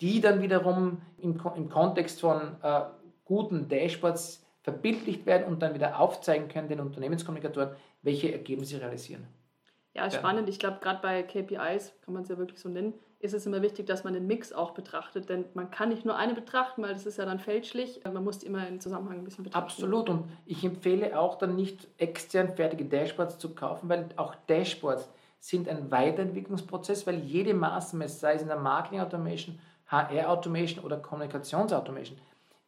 die 0.00 0.20
dann 0.20 0.42
wiederum 0.42 1.00
im, 1.18 1.40
im 1.56 1.68
Kontext 1.68 2.20
von 2.20 2.56
äh, 2.62 2.80
guten 3.24 3.68
Dashboards 3.68 4.43
verbildlicht 4.64 5.26
werden 5.26 5.46
und 5.46 5.62
dann 5.62 5.74
wieder 5.74 6.00
aufzeigen 6.00 6.48
können 6.48 6.68
den 6.68 6.80
Unternehmenskommunikatoren, 6.80 7.76
welche 8.02 8.32
Ergebnisse 8.32 8.76
sie 8.76 8.80
realisieren. 8.80 9.28
Ja, 9.92 10.10
spannend. 10.10 10.48
Ich 10.48 10.58
glaube, 10.58 10.78
gerade 10.80 11.00
bei 11.00 11.22
KPIs, 11.22 11.92
kann 12.00 12.14
man 12.14 12.24
es 12.24 12.28
ja 12.28 12.36
wirklich 12.36 12.58
so 12.58 12.68
nennen, 12.68 12.94
ist 13.20 13.32
es 13.32 13.46
immer 13.46 13.62
wichtig, 13.62 13.86
dass 13.86 14.02
man 14.02 14.12
den 14.12 14.26
Mix 14.26 14.52
auch 14.52 14.72
betrachtet. 14.72 15.28
Denn 15.28 15.44
man 15.54 15.70
kann 15.70 15.90
nicht 15.90 16.04
nur 16.04 16.16
eine 16.16 16.34
betrachten, 16.34 16.82
weil 16.82 16.94
das 16.94 17.06
ist 17.06 17.18
ja 17.18 17.26
dann 17.26 17.38
fälschlich. 17.38 18.00
Man 18.04 18.24
muss 18.24 18.40
die 18.40 18.46
immer 18.46 18.66
im 18.66 18.80
Zusammenhang 18.80 19.18
ein 19.18 19.24
bisschen 19.24 19.44
betrachten. 19.44 19.64
Absolut. 19.64 20.08
Und 20.08 20.24
ich 20.46 20.64
empfehle 20.64 21.18
auch 21.18 21.36
dann 21.36 21.54
nicht 21.54 21.86
extern 21.98 22.56
fertige 22.56 22.86
Dashboards 22.86 23.38
zu 23.38 23.54
kaufen, 23.54 23.88
weil 23.88 24.08
auch 24.16 24.34
Dashboards 24.48 25.08
sind 25.38 25.68
ein 25.68 25.90
Weiterentwicklungsprozess, 25.90 27.06
weil 27.06 27.20
jede 27.20 27.54
Maßnahme, 27.54 28.08
sei 28.08 28.34
es 28.34 28.42
in 28.42 28.48
der 28.48 28.58
Marketing 28.58 29.00
Automation, 29.00 29.60
HR 29.86 30.30
Automation 30.30 30.84
oder 30.84 30.96
Kommunikations 30.96 31.72
Automation, 31.72 32.18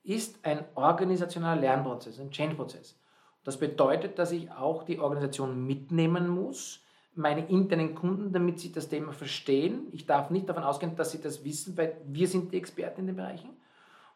ist 0.07 0.39
ein 0.45 0.65
organisationaler 0.75 1.61
Lernprozess, 1.61 2.21
ein 2.21 2.31
Change-Prozess. 2.31 2.99
Das 3.45 3.59
bedeutet, 3.59 4.19
dass 4.19 4.33
ich 4.33 4.51
auch 4.51 4.85
die 4.85 4.99
Organisation 4.99 5.67
mitnehmen 5.67 6.29
muss, 6.29 6.83
meine 7.15 7.49
internen 7.49 7.95
Kunden, 7.95 8.33
damit 8.33 8.61
sie 8.61 8.73
das 8.73 8.89
Thema 8.89 9.13
verstehen. 9.13 9.89
Ich 9.93 10.07
darf 10.07 10.31
nicht 10.31 10.49
davon 10.49 10.65
ausgehen, 10.65 10.97
dass 10.97 11.13
sie 11.13 11.21
das 11.21 11.45
wissen, 11.45 11.77
weil 11.77 11.97
wir 12.07 12.29
sind 12.29 12.53
die 12.53 12.59
Experten 12.59 13.01
in 13.01 13.07
den 13.07 13.17
Bereichen. 13.17 13.51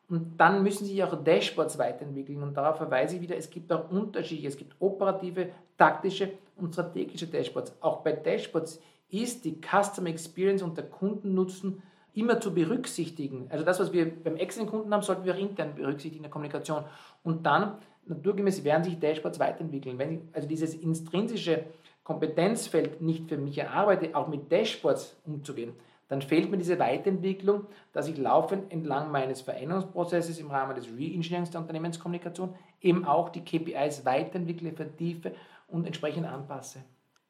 Und 0.08 0.38
dann 0.38 0.62
müssen 0.62 0.84
sich 0.84 1.02
auch 1.02 1.22
Dashboards 1.22 1.78
weiterentwickeln. 1.78 2.42
Und 2.42 2.54
darauf 2.56 2.76
verweise 2.76 3.16
ich 3.16 3.22
wieder, 3.22 3.36
es 3.36 3.48
gibt 3.48 3.72
auch 3.72 3.90
Unterschiede. 3.90 4.48
Es 4.48 4.56
gibt 4.56 4.74
operative, 4.80 5.50
taktische 5.78 6.32
und 6.56 6.72
strategische 6.72 7.28
Dashboards. 7.28 7.72
Auch 7.80 8.02
bei 8.02 8.12
Dashboards 8.12 8.80
ist 9.08 9.44
die 9.44 9.60
Customer 9.60 10.08
Experience 10.08 10.62
und 10.62 10.76
der 10.76 10.90
Kundennutzen 10.90 11.82
immer 12.14 12.40
zu 12.40 12.52
berücksichtigen. 12.54 13.46
Also 13.50 13.64
das, 13.64 13.80
was 13.80 13.92
wir 13.92 14.10
beim 14.22 14.36
externen 14.36 14.70
Kunden 14.70 14.92
haben, 14.92 15.02
sollten 15.02 15.24
wir 15.24 15.34
auch 15.34 15.38
intern 15.38 15.74
berücksichtigen 15.74 16.16
in 16.16 16.22
der 16.22 16.30
Kommunikation. 16.30 16.84
Und 17.22 17.44
dann, 17.46 17.78
naturgemäß, 18.06 18.64
werden 18.64 18.84
sich 18.84 18.98
Dashboards 18.98 19.38
weiterentwickeln. 19.38 19.98
Wenn 19.98 20.12
ich 20.12 20.20
also 20.32 20.48
dieses 20.48 20.74
intrinsische 20.74 21.64
Kompetenzfeld 22.02 23.00
nicht 23.00 23.28
für 23.28 23.36
mich 23.36 23.58
erarbeite, 23.58 24.14
auch 24.14 24.28
mit 24.28 24.50
Dashboards 24.50 25.20
umzugehen, 25.24 25.74
dann 26.08 26.22
fehlt 26.22 26.50
mir 26.50 26.58
diese 26.58 26.78
Weiterentwicklung, 26.80 27.66
dass 27.92 28.08
ich 28.08 28.18
laufend 28.18 28.72
entlang 28.72 29.12
meines 29.12 29.42
Veränderungsprozesses 29.42 30.40
im 30.40 30.50
Rahmen 30.50 30.74
des 30.74 30.88
Reengineerings 30.88 31.52
der 31.52 31.60
Unternehmenskommunikation 31.60 32.52
eben 32.80 33.04
auch 33.04 33.28
die 33.28 33.44
KPIs 33.44 34.04
weiterentwickle, 34.04 34.72
vertiefe 34.72 35.32
und 35.68 35.86
entsprechend 35.86 36.26
anpasse. 36.26 36.80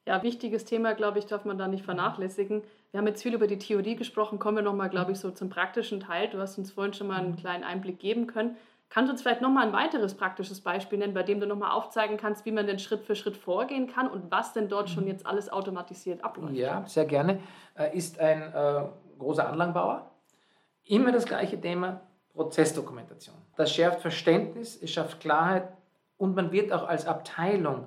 Ja, 0.07 0.23
wichtiges 0.23 0.65
Thema, 0.65 0.95
glaube 0.95 1.19
ich, 1.19 1.27
darf 1.27 1.45
man 1.45 1.59
da 1.59 1.69
nicht 1.69 1.85
vernachlässigen. 1.85 2.63
Wir 2.91 2.99
haben 2.99 3.07
jetzt 3.07 3.23
viel 3.23 3.35
über 3.35 3.47
die 3.47 3.59
Theorie 3.59 3.97
gesprochen, 3.97 4.39
kommen 4.39 4.57
wir 4.57 4.63
nochmal, 4.63 4.89
glaube 4.89 5.13
ich, 5.13 5.21
so 5.21 5.31
zum 5.31 5.51
praktischen 5.51 6.01
Teil. 6.01 6.29
Du 6.29 6.39
hast 6.39 6.59
uns 6.59 6.73
vorhin 6.73 6.95
schon 6.95 7.07
mal 7.07 7.21
einen 7.21 7.37
kleinen 7.37 7.65
Einblick 7.65 7.99
geben 7.99 8.27
können. 8.27 8.57
Kannst 8.89 9.09
du 9.09 9.13
uns 9.13 9.23
vielleicht 9.23 9.41
nochmal 9.41 9.69
ein 9.69 9.73
weiteres 9.73 10.15
praktisches 10.15 10.61
Beispiel 10.63 10.99
nennen, 10.99 11.15
bei 11.15 11.23
dem 11.23 11.39
du 11.39 11.47
nochmal 11.47 11.71
aufzeigen 11.71 12.17
kannst, 12.17 12.45
wie 12.45 12.51
man 12.51 12.67
denn 12.67 12.81
Schritt 12.81 13.05
für 13.05 13.15
Schritt 13.15 13.37
vorgehen 13.37 13.87
kann 13.87 14.09
und 14.09 14.33
was 14.33 14.53
denn 14.53 14.69
dort 14.69 14.91
schon 14.91 15.07
jetzt 15.07 15.27
alles 15.27 15.49
automatisiert 15.49 16.25
abläuft? 16.25 16.55
Ja, 16.55 16.85
sehr 16.87 17.05
gerne. 17.05 17.39
Äh, 17.79 17.97
ist 17.97 18.19
ein 18.19 18.43
äh, 18.53 18.83
großer 19.19 19.49
Anlagenbauer. 19.49 20.11
Immer 20.87 21.13
das 21.13 21.25
gleiche 21.25 21.61
Thema, 21.61 22.01
Prozessdokumentation. 22.35 23.37
Das 23.55 23.73
schärft 23.73 24.01
Verständnis, 24.01 24.77
es 24.83 24.91
schafft 24.91 25.21
Klarheit 25.21 25.69
und 26.17 26.35
man 26.35 26.51
wird 26.51 26.73
auch 26.73 26.89
als 26.89 27.07
Abteilung 27.07 27.87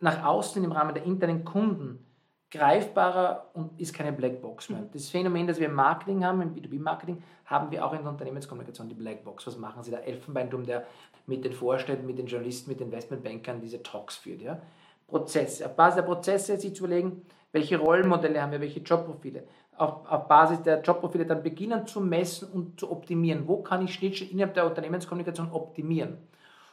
nach 0.00 0.24
außen 0.24 0.62
im 0.62 0.72
Rahmen 0.72 0.94
der 0.94 1.04
internen 1.04 1.44
Kunden 1.44 2.06
greifbarer 2.50 3.50
und 3.54 3.80
ist 3.80 3.94
keine 3.94 4.12
Blackbox 4.12 4.70
mehr. 4.70 4.84
Das 4.92 5.08
Phänomen, 5.08 5.46
das 5.46 5.60
wir 5.60 5.66
im 5.66 5.74
Marketing 5.74 6.24
haben, 6.24 6.42
im 6.42 6.54
B2B-Marketing, 6.54 7.22
haben 7.44 7.70
wir 7.70 7.84
auch 7.84 7.92
in 7.92 8.02
der 8.02 8.10
Unternehmenskommunikation, 8.10 8.88
die 8.88 8.94
Blackbox. 8.94 9.46
Was 9.46 9.56
machen 9.56 9.84
Sie? 9.84 9.90
Der 9.90 10.06
Elfenbeinturm, 10.06 10.66
der 10.66 10.84
mit 11.26 11.44
den 11.44 11.52
Vorständen, 11.52 12.06
mit 12.06 12.18
den 12.18 12.26
Journalisten, 12.26 12.70
mit 12.70 12.80
den 12.80 12.88
Investmentbankern 12.88 13.60
diese 13.60 13.82
Talks 13.82 14.16
führt. 14.16 14.42
Ja? 14.42 14.60
Prozesse. 15.06 15.66
Auf 15.66 15.76
Basis 15.76 15.96
der 15.96 16.02
Prozesse 16.02 16.58
sich 16.58 16.74
zu 16.74 16.84
überlegen, 16.84 17.22
welche 17.52 17.78
Rollenmodelle 17.78 18.42
haben 18.42 18.52
wir, 18.52 18.60
welche 18.60 18.80
Jobprofile. 18.80 19.44
Auf, 19.76 20.06
auf 20.10 20.28
Basis 20.28 20.62
der 20.62 20.80
Jobprofile 20.82 21.26
dann 21.26 21.42
beginnen 21.42 21.86
zu 21.86 22.00
messen 22.00 22.50
und 22.50 22.80
zu 22.80 22.90
optimieren. 22.90 23.46
Wo 23.46 23.62
kann 23.62 23.84
ich 23.84 23.94
Schnittstellen 23.94 24.32
innerhalb 24.32 24.54
der 24.54 24.66
Unternehmenskommunikation 24.66 25.50
optimieren? 25.52 26.18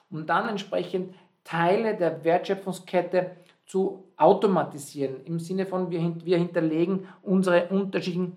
Und 0.10 0.28
dann 0.30 0.48
entsprechend 0.50 1.14
Teile 1.48 1.96
der 1.96 2.26
Wertschöpfungskette 2.26 3.32
zu 3.66 4.04
automatisieren, 4.18 5.24
im 5.24 5.40
Sinne 5.40 5.66
von 5.66 5.90
wir, 5.90 6.14
wir 6.26 6.38
hinterlegen 6.38 7.08
unsere 7.24 7.68
unterschiedlichen 7.70 8.36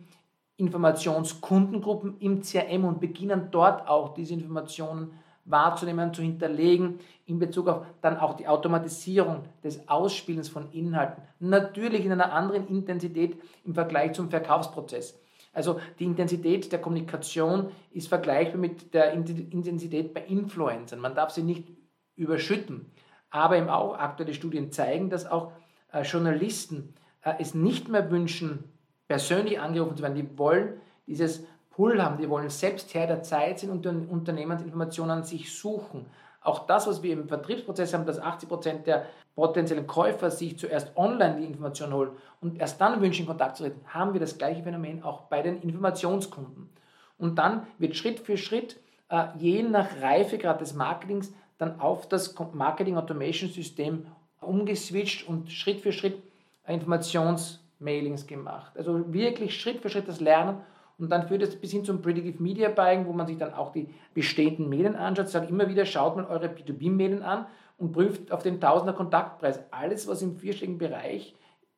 Informationskundengruppen 0.57 2.21
im 2.21 2.43
CRM 2.43 2.85
und 2.85 3.01
beginnen 3.01 3.49
dort 3.51 3.89
auch 3.89 4.15
diese 4.15 4.35
Informationen 4.35 5.11
wahrzunehmen, 5.45 6.15
zu 6.15 6.23
hinterlegen, 6.23 7.01
in 7.27 7.41
Bezug 7.41 7.67
auf 7.67 7.85
dann 8.01 8.17
auch 8.17 8.35
die 8.35 8.47
Automatisierung 8.47 9.43
des 9.65 9.89
Ausspielens 9.89 10.49
von 10.49 10.71
Inhalten. 10.71 11.21
Natürlich 11.41 12.05
in 12.05 12.13
einer 12.13 12.33
anderen 12.33 12.69
Intensität 12.69 13.37
im 13.65 13.75
Vergleich 13.75 14.13
zum 14.13 14.31
Verkaufsprozess. 14.31 15.19
Also 15.53 15.81
die 15.99 16.05
Intensität 16.05 16.71
der 16.71 16.81
Kommunikation 16.81 17.73
ist 17.91 18.07
vergleichbar 18.07 18.61
mit 18.61 18.95
der 18.95 19.13
Intensität 19.15 20.15
bei 20.15 20.21
Influencern. 20.27 21.01
Man 21.01 21.17
darf 21.17 21.31
sie 21.31 21.43
nicht 21.43 21.80
überschütten. 22.21 22.91
Aber 23.31 23.57
eben 23.57 23.69
auch 23.69 23.99
aktuelle 23.99 24.35
Studien 24.35 24.71
zeigen, 24.73 25.11
dass 25.11 25.27
auch 25.27 25.53
äh, 25.93 26.03
Journalisten 26.03 26.95
äh, 27.23 27.35
es 27.39 27.55
nicht 27.55 27.89
mehr 27.89 28.11
wünschen, 28.11 28.65
persönlich 29.09 29.59
angerufen 29.61 29.97
zu 29.97 30.03
werden. 30.03 30.15
Die 30.15 30.39
wollen 30.39 30.81
dieses 31.07 31.45
Pull 31.71 32.03
haben, 32.03 32.19
die 32.19 32.29
wollen 32.29 32.51
selbst 32.51 32.95
Herr 32.95 33.07
der 33.07 33.23
Zeit 33.23 33.61
sein 33.61 33.71
und 33.71 33.87
Unternehmensinformationen 33.87 35.25
sich 35.25 35.57
suchen. 35.57 36.07
Auch 36.43 36.67
das, 36.67 36.87
was 36.87 37.03
wir 37.03 37.13
im 37.13 37.29
Vertriebsprozess 37.29 37.93
haben, 37.93 38.07
dass 38.07 38.19
80 38.19 38.49
Prozent 38.49 38.87
der 38.87 39.07
potenziellen 39.35 39.87
Käufer 39.87 40.31
sich 40.31 40.59
zuerst 40.59 40.97
online 40.97 41.37
die 41.37 41.47
Information 41.47 41.93
holen 41.93 42.11
und 42.41 42.59
erst 42.59 42.81
dann 42.81 43.01
wünschen, 43.01 43.27
Kontakt 43.27 43.57
zu 43.57 43.65
treten, 43.65 43.81
haben 43.87 44.13
wir 44.13 44.21
das 44.21 44.39
gleiche 44.39 44.63
Phänomen 44.63 45.03
auch 45.03 45.23
bei 45.23 45.43
den 45.43 45.61
Informationskunden. 45.63 46.71
Und 47.19 47.39
dann 47.39 47.67
wird 47.79 47.97
Schritt 47.97 48.21
für 48.21 48.37
Schritt, 48.37 48.79
äh, 49.11 49.27
je 49.39 49.63
nach 49.63 50.01
Reifegrad 50.01 50.61
des 50.61 50.75
Marketings, 50.75 51.33
dann 51.61 51.79
auf 51.79 52.09
das 52.09 52.35
Marketing 52.53 52.97
Automation 52.97 53.51
System 53.51 54.07
umgeswitcht 54.41 55.29
und 55.29 55.53
Schritt 55.53 55.81
für 55.81 55.93
Schritt 55.93 56.23
Informationsmailings 56.67 58.27
gemacht. 58.27 58.73
Also 58.77 59.13
wirklich 59.13 59.61
Schritt 59.61 59.81
für 59.81 59.91
Schritt 59.91 60.09
das 60.09 60.21
Lernen 60.21 60.61
und 60.99 61.11
dann 61.11 61.29
führt 61.29 61.43
es 61.43 61.57
bis 61.57 61.73
hin 61.73 61.85
zum 61.85 62.01
Predictive 62.01 62.43
Media 62.43 62.71
Buying, 62.71 63.07
wo 63.07 63.13
man 63.13 63.27
sich 63.27 63.37
dann 63.37 63.53
auch 63.53 63.73
die 63.73 63.89
bestehenden 64.15 64.69
Medien 64.69 64.97
anschaut. 64.97 65.29
Sage 65.29 65.49
immer 65.49 65.69
wieder, 65.69 65.85
schaut 65.85 66.17
mal 66.17 66.27
eure 66.27 66.47
B2B-Medien 66.47 67.23
an 67.23 67.47
und 67.77 67.93
prüft 67.93 68.33
auf 68.33 68.43
den 68.43 68.61
Tausender 68.61 68.95
Kontaktpreis. 68.95 69.61
Alles, 69.71 70.09
was 70.09 70.23
im 70.23 70.37
vierstelligen 70.37 70.79
Bereich 70.79 71.35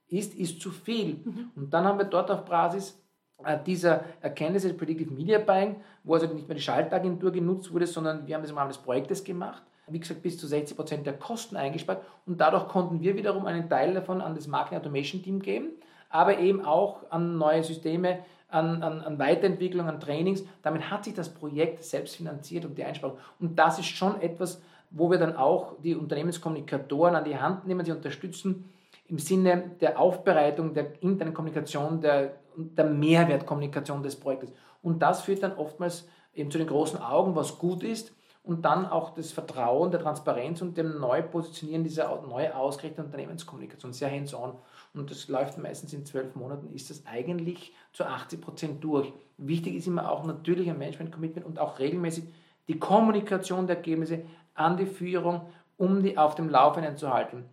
ist, 0.09 0.35
ist 0.35 0.61
zu 0.61 0.71
viel. 0.71 1.21
Mhm. 1.25 1.51
Und 1.57 1.75
dann 1.75 1.85
haben 1.85 1.99
wir 1.99 2.05
dort 2.05 2.31
auf 2.31 2.45
Basis 2.45 3.01
äh, 3.45 3.59
dieser 3.65 4.05
Erkenntnisse 4.21 4.75
Predictive 4.75 5.13
Media 5.13 5.39
Buying, 5.39 5.77
wo 6.05 6.15
also 6.15 6.27
nicht 6.27 6.47
mehr 6.47 6.57
die 6.57 6.63
Schaltagentur 6.63 7.33
genutzt 7.33 7.73
wurde, 7.73 7.87
sondern 7.87 8.27
wir 8.27 8.35
haben 8.35 8.43
das 8.43 8.51
im 8.51 8.59
Rahmen 8.59 8.71
des 8.71 8.79
Projektes 8.79 9.25
gemacht. 9.25 9.63
Wie 9.93 10.01
gesagt, 10.01 10.23
bis 10.23 10.39
zu 10.39 10.47
60 10.47 10.77
Prozent 10.77 11.07
der 11.07 11.15
Kosten 11.15 11.57
eingespart 11.57 12.03
und 12.27 12.41
dadurch 12.41 12.69
konnten 12.69 13.01
wir 13.01 13.17
wiederum 13.17 13.47
einen 13.47 13.69
Teil 13.69 13.95
davon 13.95 14.21
an 14.21 14.35
das 14.35 14.47
Marketing 14.47 14.79
Automation 14.79 15.23
Team 15.23 15.41
geben, 15.41 15.71
aber 16.09 16.39
eben 16.39 16.65
auch 16.65 17.11
an 17.11 17.39
neue 17.39 17.63
Systeme, 17.63 18.21
an, 18.49 18.83
an, 18.83 19.01
an 19.01 19.19
Weiterentwicklung, 19.19 19.89
an 19.89 20.01
Trainings. 20.01 20.45
Damit 20.63 20.91
hat 20.91 21.05
sich 21.05 21.15
das 21.15 21.29
Projekt 21.29 21.85
selbst 21.85 22.17
finanziert 22.17 22.65
und 22.65 22.77
die 22.77 22.85
Einsparung. 22.85 23.19
Und 23.41 23.59
das 23.59 23.79
ist 23.79 23.87
schon 23.87 24.21
etwas, 24.21 24.63
wo 24.91 25.11
wir 25.11 25.19
dann 25.19 25.37
auch 25.37 25.75
die 25.83 25.95
Unternehmenskommunikatoren 25.95 27.15
an 27.15 27.25
die 27.25 27.39
Hand 27.39 27.67
nehmen, 27.67 27.85
sie 27.85 27.93
unterstützen 27.93 28.69
im 29.09 29.19
Sinne 29.19 29.73
der 29.81 29.99
Aufbereitung, 29.99 30.75
der 30.75 31.03
internen 31.03 31.35
Kommunikation, 31.35 32.01
der, 32.01 32.37
der 32.57 32.85
Mehrwertkommunikation 32.85 34.03
des 34.03 34.17
Projektes. 34.17 34.53
Und 34.83 35.01
das 35.01 35.23
führt 35.23 35.43
dann 35.43 35.57
oftmals 35.57 36.09
eben 36.35 36.51
zu 36.51 36.59
den 36.59 36.67
großen 36.67 37.01
Augen, 37.01 37.35
was 37.35 37.59
gut 37.59 37.83
ist, 37.83 38.15
und 38.45 38.65
dann 38.65 38.87
auch 38.87 39.15
das 39.15 39.31
Vertrauen, 39.31 39.93
der 39.93 40.01
Transparenz 40.01 40.63
und 40.63 40.77
dem 40.77 40.99
Neupositionieren 40.99 41.85
dieser 41.85 42.21
neu 42.23 42.51
ausgerichteten 42.51 43.05
Unternehmenskommunikation, 43.05 43.93
sehr 43.93 44.11
hands-on. 44.11 44.55
Und 44.95 45.11
das 45.11 45.29
läuft 45.29 45.59
meistens 45.59 45.93
in 45.93 46.05
zwölf 46.05 46.35
Monaten, 46.35 46.73
ist 46.75 46.91
das 46.91 47.07
eigentlich 47.07 47.73
zu 47.93 48.05
80 48.05 48.41
Prozent 48.41 48.85
durch. 48.85 49.13
Wichtig 49.39 49.77
ist 49.77 49.87
immer 49.87 50.11
auch 50.11 50.25
natürlich 50.25 50.69
ein 50.69 50.79
Management-Commitment 50.79 51.47
und 51.47 51.61
auch 51.61 51.79
regelmäßig 51.79 52.25
die 52.67 52.79
Kommunikation 52.79 53.67
der 53.67 53.77
Ergebnisse 53.77 54.25
an 54.55 54.77
die 54.77 54.87
Führung, 54.87 55.43
um 55.77 56.03
die 56.03 56.19
auf 56.19 56.35
dem 56.35 56.49
Laufenden 56.49 56.97
zu 56.97 57.13
halten. 57.13 57.45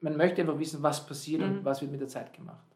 Man 0.00 0.16
möchte 0.16 0.42
einfach 0.42 0.58
wissen, 0.58 0.82
was 0.82 1.06
passiert 1.06 1.40
mhm. 1.40 1.58
und 1.58 1.64
was 1.64 1.80
wird 1.80 1.90
mit 1.90 2.00
der 2.00 2.08
Zeit 2.08 2.32
gemacht. 2.34 2.75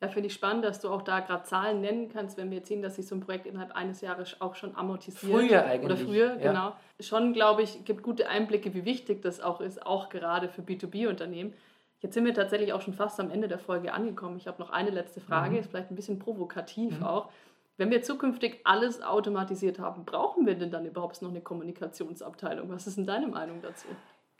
Ja, 0.00 0.08
finde 0.08 0.28
ich 0.28 0.32
spannend, 0.32 0.64
dass 0.64 0.80
du 0.80 0.88
auch 0.88 1.02
da 1.02 1.20
gerade 1.20 1.44
Zahlen 1.44 1.82
nennen 1.82 2.08
kannst, 2.10 2.38
wenn 2.38 2.50
wir 2.50 2.58
jetzt 2.58 2.68
sehen, 2.68 2.80
dass 2.80 2.96
sich 2.96 3.06
so 3.06 3.14
ein 3.14 3.20
Projekt 3.20 3.44
innerhalb 3.44 3.72
eines 3.72 4.00
Jahres 4.00 4.40
auch 4.40 4.54
schon 4.54 4.74
amortisiert. 4.74 5.30
Früher 5.30 5.64
eigentlich. 5.64 5.84
Oder 5.84 5.96
früher, 5.98 6.40
ja. 6.40 6.52
genau. 6.52 6.72
Schon, 7.00 7.34
glaube 7.34 7.62
ich, 7.62 7.84
gibt 7.84 8.02
gute 8.02 8.28
Einblicke, 8.28 8.72
wie 8.72 8.86
wichtig 8.86 9.20
das 9.20 9.42
auch 9.42 9.60
ist, 9.60 9.84
auch 9.84 10.08
gerade 10.08 10.48
für 10.48 10.62
B2B-Unternehmen. 10.62 11.52
Jetzt 12.00 12.14
sind 12.14 12.24
wir 12.24 12.32
tatsächlich 12.32 12.72
auch 12.72 12.80
schon 12.80 12.94
fast 12.94 13.20
am 13.20 13.30
Ende 13.30 13.46
der 13.46 13.58
Folge 13.58 13.92
angekommen. 13.92 14.38
Ich 14.38 14.46
habe 14.46 14.60
noch 14.60 14.70
eine 14.70 14.88
letzte 14.88 15.20
Frage, 15.20 15.50
mhm. 15.50 15.58
ist 15.58 15.70
vielleicht 15.70 15.90
ein 15.90 15.96
bisschen 15.96 16.18
provokativ 16.18 16.98
mhm. 16.98 17.04
auch. 17.04 17.28
Wenn 17.76 17.90
wir 17.90 18.02
zukünftig 18.02 18.60
alles 18.64 19.02
automatisiert 19.02 19.78
haben, 19.78 20.06
brauchen 20.06 20.46
wir 20.46 20.54
denn 20.54 20.70
dann 20.70 20.86
überhaupt 20.86 21.20
noch 21.20 21.30
eine 21.30 21.42
Kommunikationsabteilung? 21.42 22.70
Was 22.70 22.86
ist 22.86 22.96
denn 22.96 23.06
deine 23.06 23.26
Meinung 23.26 23.60
dazu? 23.60 23.86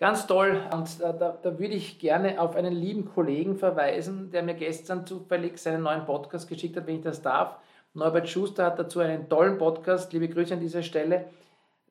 Ganz 0.00 0.26
toll. 0.26 0.66
Und 0.72 0.98
da, 0.98 1.12
da, 1.12 1.58
würde 1.58 1.74
ich 1.74 1.98
gerne 1.98 2.40
auf 2.40 2.56
einen 2.56 2.72
lieben 2.72 3.04
Kollegen 3.04 3.56
verweisen, 3.56 4.30
der 4.30 4.42
mir 4.42 4.54
gestern 4.54 5.06
zufällig 5.06 5.58
seinen 5.58 5.82
neuen 5.82 6.06
Podcast 6.06 6.48
geschickt 6.48 6.74
hat, 6.78 6.86
wenn 6.86 6.96
ich 6.96 7.02
das 7.02 7.20
darf. 7.20 7.58
Norbert 7.92 8.26
Schuster 8.26 8.64
hat 8.64 8.78
dazu 8.78 9.00
einen 9.00 9.28
tollen 9.28 9.58
Podcast, 9.58 10.10
liebe 10.14 10.30
Grüße 10.30 10.54
an 10.54 10.60
dieser 10.60 10.82
Stelle, 10.82 11.26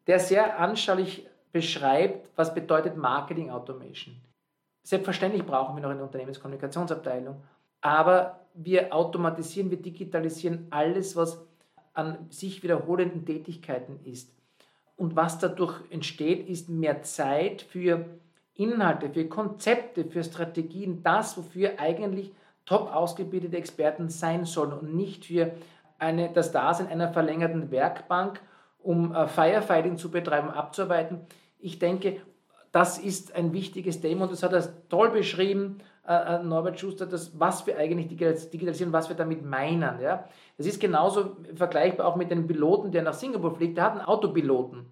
der 0.07 0.17
sehr 0.17 0.59
anschaulich 0.59 1.27
beschreibt, 1.51 2.31
was 2.35 2.55
bedeutet 2.55 2.97
Marketing 2.97 3.51
Automation. 3.51 4.15
Selbstverständlich 4.81 5.45
brauchen 5.45 5.75
wir 5.75 5.83
noch 5.83 5.91
eine 5.91 6.01
Unternehmenskommunikationsabteilung, 6.01 7.43
aber 7.81 8.39
wir 8.55 8.91
automatisieren, 8.91 9.69
wir 9.69 9.81
digitalisieren 9.81 10.65
alles, 10.71 11.15
was 11.15 11.45
an 11.93 12.25
sich 12.31 12.63
wiederholenden 12.63 13.23
Tätigkeiten 13.23 13.99
ist. 14.03 14.38
Und 14.99 15.15
was 15.15 15.39
dadurch 15.39 15.79
entsteht, 15.91 16.49
ist 16.49 16.67
mehr 16.67 17.03
Zeit 17.03 17.61
für 17.61 18.03
Inhalte, 18.55 19.09
für 19.09 19.29
Konzepte, 19.29 20.03
für 20.03 20.25
Strategien, 20.25 21.01
das, 21.03 21.37
wofür 21.37 21.79
eigentlich 21.79 22.33
top 22.65 22.93
ausgebildete 22.93 23.55
Experten 23.55 24.09
sein 24.09 24.43
sollen 24.43 24.73
und 24.73 24.93
nicht 24.93 25.23
für 25.23 25.53
eine, 25.99 26.33
das 26.33 26.51
Dasein 26.51 26.87
einer 26.87 27.13
verlängerten 27.13 27.71
Werkbank, 27.71 28.41
um 28.83 29.15
äh, 29.15 29.25
Firefighting 29.27 29.97
zu 29.97 30.11
betreiben, 30.11 30.49
abzuarbeiten. 30.49 31.21
Ich 31.59 31.79
denke, 31.79 32.17
das 32.73 32.97
ist 32.97 33.33
ein 33.35 33.53
wichtiges 33.53 34.01
Thema 34.01 34.23
und 34.23 34.33
das 34.33 34.43
hat 34.43 34.51
er 34.51 34.67
toll 34.89 35.11
beschrieben, 35.11 35.79
äh, 36.09 36.35
äh 36.35 36.43
Norbert 36.43 36.79
Schuster, 36.79 37.05
das, 37.05 37.39
was 37.39 37.65
wir 37.67 37.77
eigentlich 37.77 38.07
digitalisieren, 38.07 38.91
was 38.91 39.07
wir 39.07 39.15
damit 39.15 39.45
meinen. 39.45 40.01
Ja? 40.01 40.25
Das 40.57 40.65
ist 40.65 40.81
genauso 40.81 41.37
vergleichbar 41.55 42.07
auch 42.07 42.15
mit 42.15 42.31
dem 42.31 42.47
Piloten, 42.47 42.91
der 42.91 43.03
nach 43.03 43.13
Singapur 43.13 43.55
fliegt. 43.55 43.77
Der 43.77 43.85
hat 43.85 43.91
einen 43.93 44.01
Autopiloten. 44.01 44.87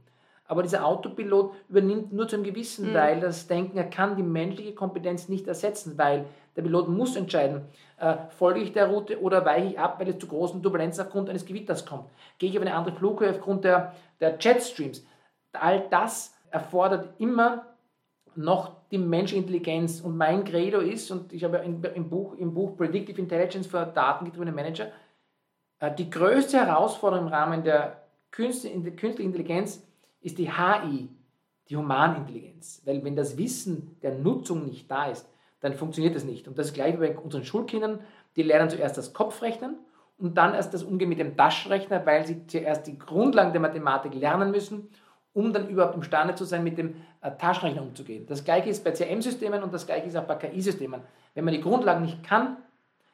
Aber 0.50 0.64
dieser 0.64 0.86
Autopilot 0.86 1.54
übernimmt 1.68 2.14
nur 2.14 2.28
zu 2.28 2.38
einem 2.38 2.46
gewissen 2.46 2.90
mhm. 2.90 2.94
Teil 2.94 3.20
das 3.20 3.48
Denken. 3.48 3.78
Er 3.78 3.90
kann 3.90 4.16
die 4.16 4.24
menschliche 4.24 4.74
Kompetenz 4.74 5.28
nicht 5.28 5.46
ersetzen, 5.48 5.98
weil 5.98 6.26
der 6.56 6.62
Pilot 6.62 6.88
muss 6.88 7.16
entscheiden, 7.16 7.64
äh, 8.00 8.16
folge 8.30 8.62
ich 8.62 8.72
der 8.72 8.88
Route 8.88 9.22
oder 9.22 9.44
weiche 9.44 9.68
ich 9.68 9.80
ab, 9.80 10.00
weil 10.00 10.08
es 10.08 10.20
zu 10.20 10.28
großen 10.28 10.64
Turbulenzen 10.64 11.06
aufgrund 11.06 11.30
eines 11.30 11.46
Gewitters 11.46 11.86
kommt. 11.86 12.10
Gehe 12.38 12.50
ich 12.50 12.58
auf 12.58 12.62
eine 12.62 12.74
andere 12.74 12.96
Flughöhe 12.96 13.30
aufgrund 13.30 13.66
der, 13.66 13.94
der 14.22 14.38
Jetstreams. 14.40 15.06
All 15.52 15.86
das 15.90 16.34
erfordert 16.50 17.10
immer 17.20 17.66
noch 18.36 18.77
die 18.92 18.98
menschliche 18.98 19.42
Intelligenz. 19.42 20.02
Und 20.02 20.18
mein 20.18 20.44
Credo 20.44 20.80
ist, 20.80 21.12
und 21.12 21.34
ich 21.34 21.44
habe 21.44 21.58
im, 21.58 22.10
Buch, 22.10 22.36
im 22.36 22.54
Buch 22.54 22.76
Predictive 22.78 23.20
Intelligence 23.20 23.68
für 23.68 23.86
datengetriebene 23.86 24.52
Manager, 24.52 24.92
äh, 25.80 25.94
die 25.94 26.10
größte 26.10 26.58
Herausforderung 26.58 27.28
im 27.28 27.34
Rahmen 27.34 27.64
der 27.64 28.04
künstlichen 28.32 28.86
Intelligenz 28.86 29.84
ist 30.22 30.38
die 30.38 30.52
HI, 30.52 31.10
die 31.70 31.78
Humanintelligenz. 31.78 32.82
Weil 32.86 33.04
wenn 33.04 33.16
das 33.16 33.38
Wissen 33.38 33.98
der 34.02 34.16
Nutzung 34.16 34.66
nicht 34.66 34.90
da 34.90 35.08
ist, 35.10 35.28
dann 35.60 35.74
funktioniert 35.74 36.16
das 36.16 36.24
nicht. 36.24 36.48
Und 36.48 36.58
das 36.58 36.68
ist 36.68 36.74
gleich 36.74 36.94
wie 36.96 37.08
bei 37.08 37.18
unseren 37.18 37.44
Schulkindern, 37.44 38.02
die 38.36 38.44
lernen 38.44 38.70
zuerst 38.70 38.98
das 38.98 39.14
Kopfrechnen 39.14 39.78
und 40.18 40.38
dann 40.38 40.54
erst 40.54 40.74
das 40.74 40.84
Umgehen 40.84 41.10
mit 41.10 41.20
dem 41.20 41.36
Taschenrechner, 41.36 42.06
weil 42.06 42.26
sie 42.26 42.46
zuerst 42.48 42.88
die 42.88 42.98
Grundlagen 42.98 43.52
der 43.52 43.62
Mathematik 43.62 44.14
lernen 44.14 44.52
müssen, 44.52 44.90
um 45.38 45.54
dann 45.54 45.70
überhaupt 45.70 45.94
imstande 45.94 46.34
zu 46.34 46.46
sein, 46.46 46.64
mit 46.64 46.80
dem 46.80 46.96
äh, 47.22 47.30
Taschenrechner 47.30 47.84
umzugehen. 47.84 48.26
Das 48.26 48.44
gleiche 48.44 48.70
ist 48.70 48.84
bei 48.84 48.90
CRM-Systemen 48.92 49.62
und 49.62 49.72
das 49.72 49.86
gleiche 49.86 50.08
ist 50.08 50.16
auch 50.16 50.24
bei 50.24 50.34
KI-Systemen. 50.34 51.02
Wenn 51.36 51.46
man 51.46 51.54
die 51.54 51.62
Grundlagen 51.62 52.02
nicht 52.02 52.24
kann, 52.24 52.58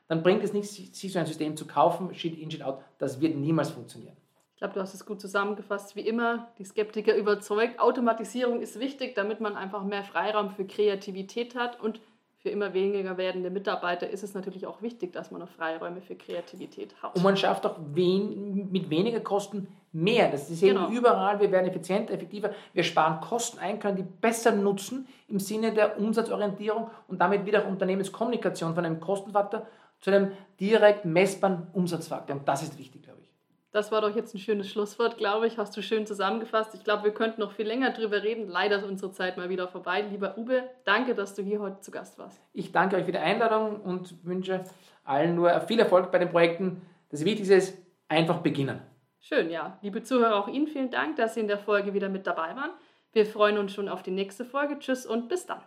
dann 0.08 0.24
bringt 0.24 0.42
es 0.42 0.54
nichts, 0.54 0.74
sich 0.74 1.12
so 1.12 1.20
ein 1.20 1.26
System 1.26 1.58
zu 1.58 1.68
kaufen, 1.68 2.16
Shit 2.16 2.40
in, 2.40 2.50
Shit 2.50 2.64
out. 2.64 2.80
Das 2.98 3.20
wird 3.20 3.36
niemals 3.36 3.72
funktionieren. 3.72 4.16
Ich 4.54 4.60
glaube, 4.60 4.74
du 4.74 4.80
hast 4.80 4.94
es 4.94 5.06
gut 5.06 5.20
zusammengefasst. 5.20 5.98
Wie 5.98 6.08
immer, 6.08 6.48
die 6.58 6.64
Skeptiker 6.64 7.14
überzeugt, 7.14 7.80
Automatisierung 7.82 8.62
ist 8.62 8.80
wichtig, 8.80 9.16
damit 9.16 9.42
man 9.42 9.58
einfach 9.58 9.84
mehr 9.84 10.06
Freiraum 10.06 10.50
für 10.52 10.64
Kreativität 10.64 11.56
hat 11.56 11.82
und 11.82 12.00
für 12.44 12.50
immer 12.50 12.74
weniger 12.74 13.18
werdende 13.18 13.50
Mitarbeiter 13.50 14.10
ist 14.10 14.22
es 14.22 14.34
natürlich 14.34 14.68
auch 14.68 14.82
wichtig, 14.82 15.14
dass 15.14 15.32
man 15.32 15.40
noch 15.40 15.48
Freiräume 15.48 16.02
für 16.02 16.16
Kreativität 16.16 16.94
hat. 17.02 17.16
Und 17.16 17.24
man 17.24 17.38
schafft 17.38 17.66
auch 17.66 17.78
wen, 17.94 18.70
mit 18.70 18.90
weniger 18.90 19.22
Kosten 19.22 19.70
mehr. 19.94 20.30
Das 20.30 20.50
ist 20.50 20.62
eben 20.62 20.76
genau. 20.76 20.90
überall. 20.90 21.40
Wir 21.40 21.50
werden 21.54 21.70
effizienter, 21.70 22.14
effektiver. 22.14 22.52
Wir 22.74 22.84
sparen 22.84 23.22
Kosten 23.22 23.60
ein, 23.60 23.80
können 23.80 23.96
die 23.96 24.04
besser 24.04 24.52
nutzen 24.52 25.08
im 25.30 25.40
Sinne 25.40 25.74
der 25.74 25.98
Umsatzorientierung 25.98 26.90
und 27.08 27.22
damit 27.22 27.46
wieder 27.46 27.66
Unternehmenskommunikation 27.66 28.76
von 28.76 28.84
einem 28.84 29.00
Kostenfaktor 29.00 29.66
zu 30.02 30.12
einem 30.12 30.34
direkt 30.60 31.06
messbaren 31.06 31.68
Umsatzfaktor. 31.72 32.36
Und 32.36 32.46
das 32.46 32.62
ist 32.62 32.78
wichtig, 32.78 33.04
glaube 33.04 33.20
ich. 33.22 33.23
Das 33.74 33.92
war 33.92 34.02
doch 34.02 34.16
jetzt 34.16 34.36
ein 34.36 34.38
schönes 34.38 34.70
Schlusswort, 34.70 35.18
glaube 35.18 35.48
ich. 35.48 35.58
Hast 35.58 35.76
du 35.76 35.82
schön 35.82 36.06
zusammengefasst. 36.06 36.76
Ich 36.76 36.84
glaube, 36.84 37.06
wir 37.06 37.12
könnten 37.12 37.42
noch 37.42 37.52
viel 37.54 37.66
länger 37.66 37.90
drüber 37.90 38.22
reden. 38.22 38.48
Leider 38.48 38.78
ist 38.78 38.84
unsere 38.84 39.12
Zeit 39.12 39.36
mal 39.36 39.50
wieder 39.50 39.68
vorbei. 39.68 40.02
Lieber 40.02 40.38
Uwe, 40.38 40.70
danke, 40.86 41.16
dass 41.16 41.34
du 41.34 41.42
hier 41.42 41.60
heute 41.60 41.82
zu 41.82 41.90
Gast 41.90 42.20
warst. 42.20 42.40
Ich 42.54 42.72
danke 42.72 42.98
euch 42.98 43.06
für 43.06 43.12
die 43.12 43.18
Einladung 43.18 43.82
und 43.82 44.24
wünsche 44.24 44.64
allen 45.04 45.34
nur 45.34 45.60
viel 45.62 45.80
Erfolg 45.80 46.12
bei 46.12 46.20
den 46.20 46.30
Projekten. 46.30 46.84
Das 47.10 47.26
Wichtigste 47.26 47.56
ist 47.56 47.76
einfach 48.08 48.42
beginnen. 48.42 48.80
Schön, 49.20 49.50
ja. 49.50 49.80
Liebe 49.82 50.04
Zuhörer, 50.04 50.36
auch 50.36 50.48
Ihnen 50.48 50.68
vielen 50.68 50.92
Dank, 50.92 51.16
dass 51.16 51.34
Sie 51.34 51.40
in 51.40 51.48
der 51.48 51.58
Folge 51.58 51.96
wieder 51.96 52.10
mit 52.10 52.28
dabei 52.28 52.56
waren. 52.56 52.72
Wir 53.12 53.26
freuen 53.26 53.58
uns 53.58 53.74
schon 53.74 53.90
auf 53.90 54.04
die 54.04 54.12
nächste 54.12 54.46
Folge. 54.46 54.78
Tschüss 54.78 55.08
und 55.08 55.30
bis 55.30 55.48
dann. 55.48 55.62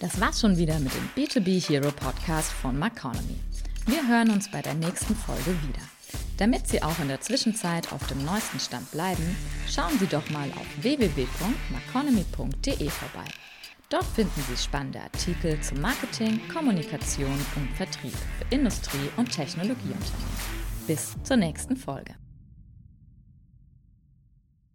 Das 0.00 0.20
war's 0.20 0.40
schon 0.40 0.56
wieder 0.56 0.80
mit 0.80 0.92
dem 0.92 1.08
B2B 1.14 1.68
Hero 1.68 1.92
Podcast 1.92 2.50
von 2.50 2.76
Maconomy. 2.76 3.38
Wir 3.86 4.08
hören 4.08 4.30
uns 4.30 4.50
bei 4.50 4.62
der 4.62 4.74
nächsten 4.74 5.14
Folge 5.14 5.56
wieder. 5.68 5.97
Damit 6.38 6.66
Sie 6.68 6.82
auch 6.82 6.98
in 7.00 7.08
der 7.08 7.20
Zwischenzeit 7.20 7.92
auf 7.92 8.06
dem 8.06 8.24
neuesten 8.24 8.60
Stand 8.60 8.90
bleiben, 8.92 9.36
schauen 9.68 9.98
Sie 9.98 10.06
doch 10.06 10.30
mal 10.30 10.48
auf 10.52 10.66
www.maconomy.de 10.82 12.88
vorbei. 12.88 13.28
Dort 13.90 14.04
finden 14.04 14.44
Sie 14.48 14.56
spannende 14.56 15.00
Artikel 15.00 15.60
zu 15.60 15.74
Marketing, 15.74 16.40
Kommunikation 16.52 17.44
und 17.56 17.68
Vertrieb 17.76 18.12
für 18.12 18.54
Industrie- 18.54 19.10
und 19.16 19.32
Technologieunternehmen. 19.32 20.58
bis 20.86 21.16
zur 21.22 21.36
nächsten 21.36 21.76
Folge. 21.76 22.14